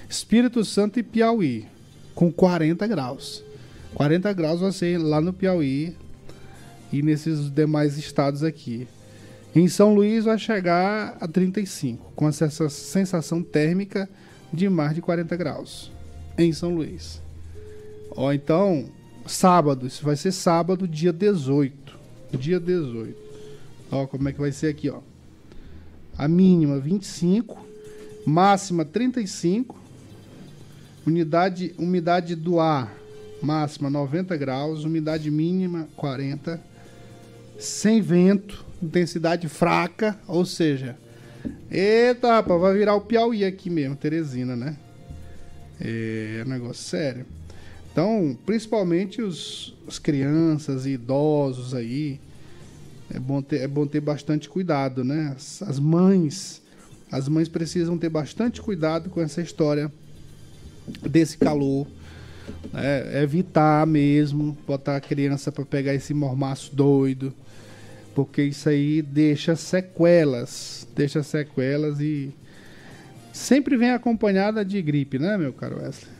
[0.09, 1.67] Espírito Santo e Piauí,
[2.15, 3.43] com 40 graus.
[3.95, 5.97] 40 graus vai ser lá no Piauí
[6.93, 8.87] e nesses demais estados aqui.
[9.57, 14.07] Em São Luís vai chegar a 35, com essa sensação térmica
[14.53, 15.91] de mais de 40 graus.
[16.37, 17.23] Em São Luís.
[18.11, 18.91] Ó, então,
[19.27, 21.99] sábado, isso vai ser sábado, dia 18.
[22.39, 23.17] Dia 18.
[23.91, 25.01] Ó, como é que vai ser aqui, ó.
[26.19, 27.67] A mínima 25,
[28.27, 29.75] máxima 35.
[31.07, 32.95] Unidade, umidade do ar
[33.41, 36.61] máxima 90 graus, umidade mínima 40.
[37.59, 40.97] Sem vento, intensidade fraca, ou seja,
[41.71, 44.77] eita, rapaz, vai virar o Piauí aqui mesmo, Teresina, né?
[45.81, 47.27] É um negócio sério.
[47.93, 52.21] Então, principalmente os, as crianças e idosos aí,
[53.11, 55.33] é bom ter, é bom ter bastante cuidado, né?
[55.35, 56.63] As, as mães,
[57.11, 59.91] as mães precisam ter bastante cuidado com essa história
[61.09, 61.87] desse calor.
[62.73, 63.23] né?
[63.23, 67.33] evitar mesmo botar a criança para pegar esse mormaço doido,
[68.17, 72.33] porque isso aí deixa sequelas, deixa sequelas e
[73.31, 76.11] sempre vem acompanhada de gripe, né, meu caro Wesley?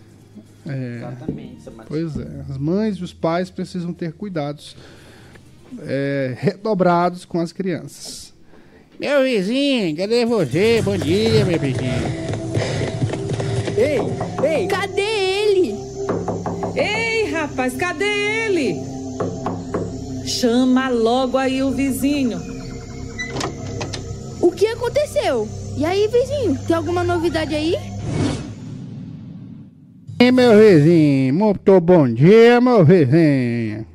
[0.69, 1.57] É, Exatamente,
[1.89, 4.77] Pois é, as mães e os pais precisam ter cuidados
[5.87, 8.35] é, redobrados com as crianças.
[9.01, 10.83] Meu vizinho, cadê você?
[10.83, 12.27] Bom dia, meu vizinho.
[13.75, 13.99] Ei,
[14.47, 15.75] ei, Cadê ele?
[16.75, 18.97] ei, rapaz, cadê ele?
[20.27, 22.39] Chama logo aí o vizinho.
[24.41, 25.49] O que aconteceu?
[25.77, 27.77] E aí, vizinho, tem alguma novidade aí?
[30.19, 33.87] E meu vizinho, muito bom dia, meu vizinho.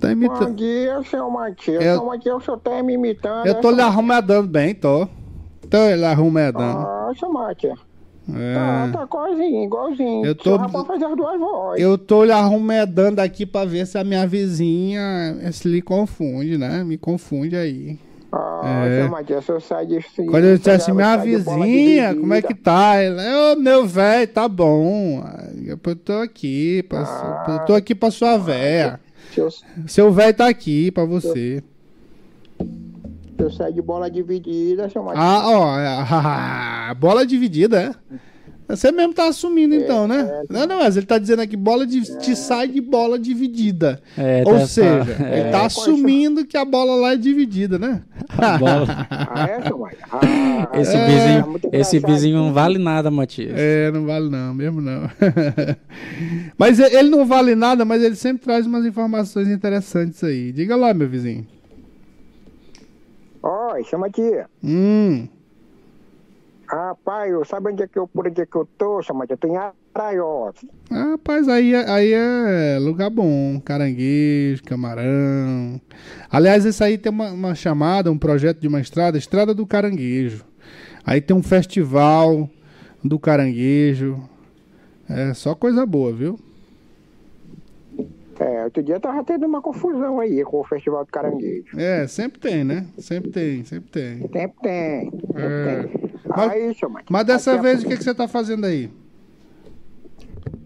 [0.00, 0.54] Tá Bom imitando.
[0.54, 1.84] dia, seu Matias.
[1.84, 3.46] Eu- Seu Matias, o senhor tá me imitando.
[3.46, 3.82] Eu tô né, lhe
[4.48, 5.08] bem, tô.
[5.68, 6.78] Tô lhe arrumedando.
[6.86, 7.78] Ah, seu Matias.
[8.32, 8.54] É.
[8.54, 10.24] Tá, tá igualzinho, igualzinho.
[10.24, 10.58] Eu tô-.
[11.76, 16.82] Eu tô lhe arrumedando aqui pra ver se a minha vizinha se lhe confunde, né?
[16.84, 17.98] Me confunde aí.
[18.32, 19.02] Ah, É.
[19.02, 20.30] seu Matias, o senhor sai de cima.
[20.32, 22.96] Quando eu dissesse minha de bola vizinha, como é que tá?
[22.96, 25.22] Ela, ô meu velho, tá bom.
[25.64, 27.44] Eu tô aqui, pra, Ah.
[27.60, 28.98] eu tô aqui pra sua véia.
[29.34, 29.48] Seu,
[29.86, 31.62] Seu velho tá aqui pra você.
[31.62, 31.73] seu
[33.50, 35.24] sai de bola dividida, seu Matias.
[35.24, 35.78] Ah, ó,
[36.90, 38.14] é, bola dividida, é?
[38.66, 40.42] Você mesmo tá assumindo então, né?
[40.48, 44.00] Não, não, mas ele tá dizendo aqui, bola de, te sai de bola dividida.
[44.16, 45.40] É, Ou tá- seja, é.
[45.40, 48.02] ele tá assumindo que a bola lá é dividida, né?
[48.38, 48.86] A bola.
[49.36, 49.60] Ah, é?
[50.10, 53.52] Ah, Esse, é, vizinho, esse vizinho não vale nada, Matias.
[53.54, 55.10] É, não vale não, mesmo não.
[56.56, 60.52] mas ele não vale nada, mas ele sempre traz umas informações interessantes aí.
[60.52, 61.46] Diga lá, meu vizinho.
[63.46, 64.46] Oi, seu Matias.
[64.62, 65.28] Hum,
[66.66, 69.38] Rapaz, eu sabe onde é que eu, por onde é que eu tô, seu Matias?
[69.42, 69.58] Eu tô em
[69.94, 70.54] Araiós.
[70.90, 73.60] ah, rapaz, aí, é- aí é lugar bom.
[73.60, 75.78] Caranguejo, camarão.
[76.30, 80.42] Aliás, esse aí tem uma, uma chamada, um projeto de uma estrada, Estrada do Caranguejo.
[81.04, 82.48] Aí tem um festival
[83.04, 84.18] do caranguejo.
[85.06, 86.38] É só coisa boa, viu?
[88.40, 91.78] É, outro dia tava tendo uma confusão aí com o Festival do Caranguejo.
[91.78, 92.86] É, sempre tem, né?
[92.98, 94.20] Sempre tem, sempre tem.
[94.22, 95.82] Sempre tem, sempre É.
[95.82, 96.10] tem.
[96.26, 97.10] Mas- Aí, seu Matias.
[97.10, 98.90] Mas dessa a- vez, o que, que você tá fazendo aí?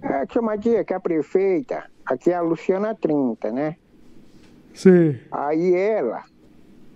[0.03, 3.77] É, seu Matias, que a prefeita, aqui é a Luciana 30, né?
[4.73, 5.19] Sim.
[5.31, 6.23] Aí ela,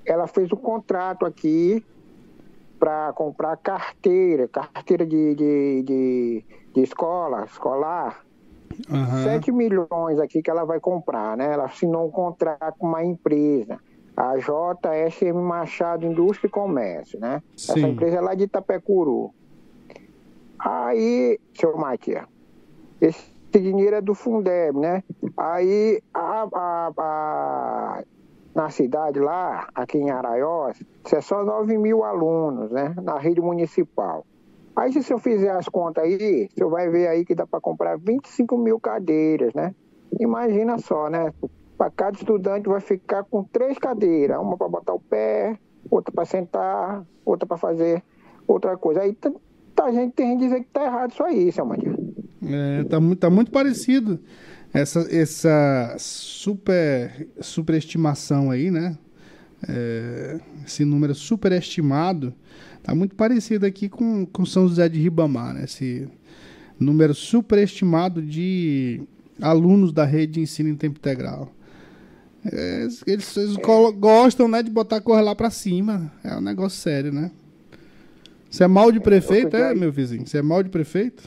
[0.06, 1.84] ela fez um contrato aqui
[2.78, 6.44] para comprar carteira, carteira de, de, de,
[6.74, 8.24] de escola, escolar,
[8.90, 9.22] Aham.
[9.24, 11.52] 7 milhões aqui que ela vai comprar, né?
[11.52, 13.78] Ela assinou um contrato com uma empresa,
[14.16, 17.40] a JSM Machado Indústria e Comércio, né?
[17.54, 17.90] Essa Sim.
[17.90, 19.32] empresa é lá de Itapecuru.
[20.58, 22.24] Aí, seu Matias,
[23.00, 25.02] esse dinheiro é do Fundeb, né?
[25.36, 28.02] Aí, a, a- a-
[28.54, 32.94] na cidade lá, aqui em Araiós, isso é só 9 mil alunos, né?
[33.02, 34.24] Na rede municipal.
[34.74, 37.98] Aí, se eu fizer as contas aí, você vai ver aí que dá para comprar
[37.98, 39.74] 25 mil cadeiras, né?
[40.18, 41.32] Imagina só, né?
[41.76, 45.58] Para cada estudante vai ficar com três cadeiras, uma para botar o pé,
[45.90, 48.02] outra para sentar, outra para fazer
[48.46, 49.02] outra coisa.
[49.02, 49.30] Aí tá,
[49.74, 51.94] tá gente tem que dizer que tá errado isso aí, seu Mandir.
[52.44, 54.20] É, tá, tá muito parecido
[54.72, 58.96] essa, essa super superestimação aí, né?
[59.68, 62.34] É, esse número superestimado
[62.82, 65.64] tá muito parecido aqui com, com São José de Ribamar, né?
[65.64, 66.08] Esse
[66.78, 69.02] número superestimado de
[69.40, 71.50] alunos da rede de ensino em tempo integral.
[72.44, 76.10] É, eles eles colo- gostam, né, de botar a cor lá pra cima.
[76.24, 77.30] É um negócio sério, né?
[78.50, 80.26] Você é mal de prefeito, é, meu vizinho?
[80.26, 81.22] Você é mal de prefeito?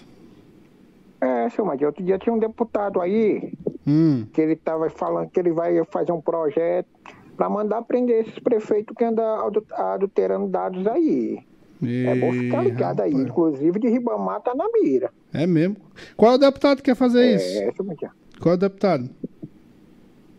[1.22, 3.52] É, seu Mandir, outro dia tinha um deputado aí
[3.88, 4.26] Hum.
[4.34, 6.88] que ele estava falando que ele vai fazer um projeto
[7.36, 11.40] para mandar prender esses prefeitos que andam adu- adulterando dados aí.
[11.84, 13.12] É bom ficar ligado aí.
[13.12, 13.28] rapaz.
[13.30, 15.12] Inclusive de Ribamar tá na mira.
[15.34, 15.76] É mesmo.
[16.16, 17.60] Qual é o deputado que quer fazer isso?
[17.64, 18.10] É, seu Mandir.
[18.42, 19.10] Qual é o deputado?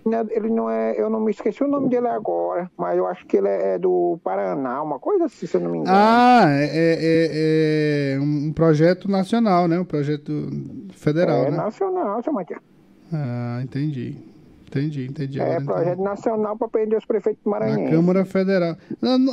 [0.05, 3.26] Né, Ele não é, eu não me esqueci o nome dele agora, mas eu acho
[3.26, 5.97] que ele é do Paraná, uma coisa assim, se eu não me engano.
[5.99, 9.78] Ah, é, é- é um projeto nacional, né?
[9.80, 10.49] Um projeto
[10.92, 11.57] federal, é né?
[11.57, 12.59] nacional, seu Mandir.
[13.12, 14.16] Ah, entendi.
[14.69, 15.41] Entendi, entendi.
[15.41, 17.91] É projeto nacional para prender os prefeitos Na maranhenses.
[17.91, 18.77] Câmara Federal.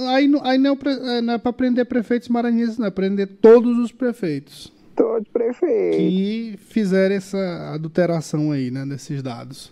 [0.09, 3.27] Aí, não- aí não, é é, não é para prender prefeitos maranhenses, não é prender
[3.41, 5.97] todos os prefeitos Todos prefeitos.
[5.97, 8.85] que fizeram essa adulteração aí, né?
[8.85, 9.71] Desses dados.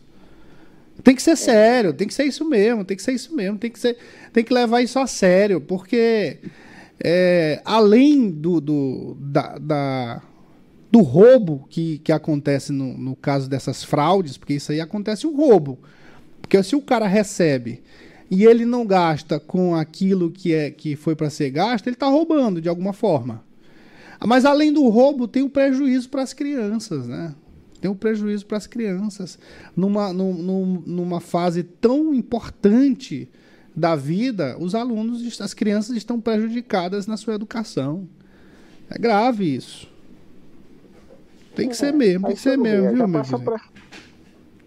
[1.04, 3.72] Tem que ser sério, tem que ser isso mesmo, tem que ser isso mesmo, tem
[3.72, 3.98] que, ser,
[4.34, 6.38] tem que levar isso a sério, porque
[7.04, 10.22] é, além do, do, da, da-
[10.92, 15.36] do roubo que, que acontece no, no caso dessas fraudes, porque isso aí acontece um
[15.36, 15.80] roubo.
[16.42, 17.82] Porque se o cara recebe
[18.30, 22.08] e ele não gasta com aquilo que, é, que foi para ser gasto, ele está
[22.08, 23.44] roubando de alguma forma.
[24.26, 27.34] Mas além do roubo, tem o prejuízo para as crianças, né?
[27.80, 29.40] Tem um prejuízo para as crianças
[29.76, 33.28] numa, num- num- numa fase tão importante
[33.76, 38.08] da vida, os alunos, as crianças estão prejudicadas na sua educação.
[38.90, 39.90] É grave isso.
[41.56, 43.62] Tem que ser mesmo, tem que ser mesmo, bem, viu, já meu passou pra-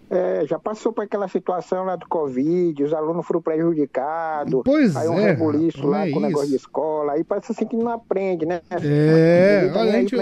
[0.07, 4.61] é, já passou por aquela situação lá do Covid, os alunos foram prejudicados.
[4.63, 7.13] Pois aí um é, rebuliço lá é com o negócio de escola.
[7.13, 8.61] Aí parece assim que não aprende, né?
[8.69, 10.15] É, olha, gente-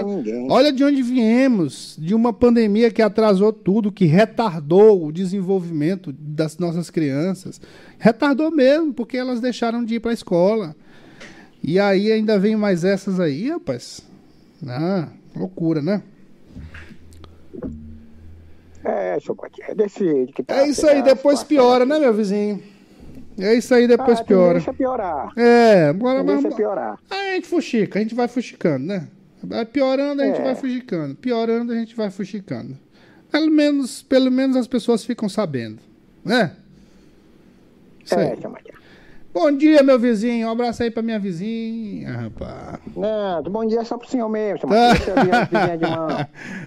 [0.50, 6.56] olha de onde viemos, de uma pandemia que atrasou tudo, que retardou o desenvolvimento das
[6.56, 7.60] nossas crianças.
[7.98, 10.74] Retardou mesmo, porque elas deixaram de ir para a escola.
[11.62, 14.00] E aí ainda vem mais essas aí, rapaz.
[14.66, 16.02] Ah, loucura, né?
[18.84, 19.16] É,
[19.68, 20.56] é desse que tá.
[20.56, 22.62] É isso aí, depois piora, né, meu vizinho?
[23.38, 24.54] É isso aí, depois Ah, piora.
[24.54, 25.32] Deixa piorar.
[25.36, 26.54] É, bora, Deixa vamos.
[26.56, 26.98] piorar.
[27.10, 29.08] Aí a gente fuxica, a gente vai fuxicando, né?
[29.42, 30.44] Vai piorando, a gente É.
[30.44, 31.14] vai fuxicando.
[31.16, 32.78] Piorando, a gente vai fuxicando.
[33.30, 35.80] Pelo menos, pelo menos as pessoas ficam sabendo,
[36.24, 36.54] né?
[38.04, 38.38] Isso É, aí.
[39.34, 40.46] Bom dia, meu vizinho.
[40.46, 42.78] Um abraço aí pra minha vizinha, rapaz.
[42.96, 44.68] Não, bom dia só pro senhor mesmo, seu
[45.50, 45.74] Tá.
[45.74, 46.08] De mão.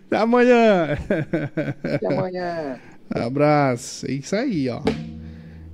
[0.06, 0.98] Até amanhã.
[1.82, 2.78] Até amanhã.
[3.10, 4.06] Abraço.
[4.06, 4.82] É isso aí, ó.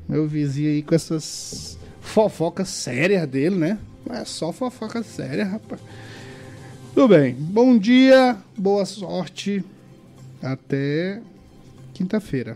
[0.07, 3.79] Meu vizinho aí com essas fofocas sérias dele, né?
[4.11, 5.81] É só fofoca séria, rapaz.
[6.93, 7.33] Tudo bem.
[7.33, 9.65] Bom dia, boa sorte.
[10.43, 11.19] Até
[11.91, 12.55] quinta-feira.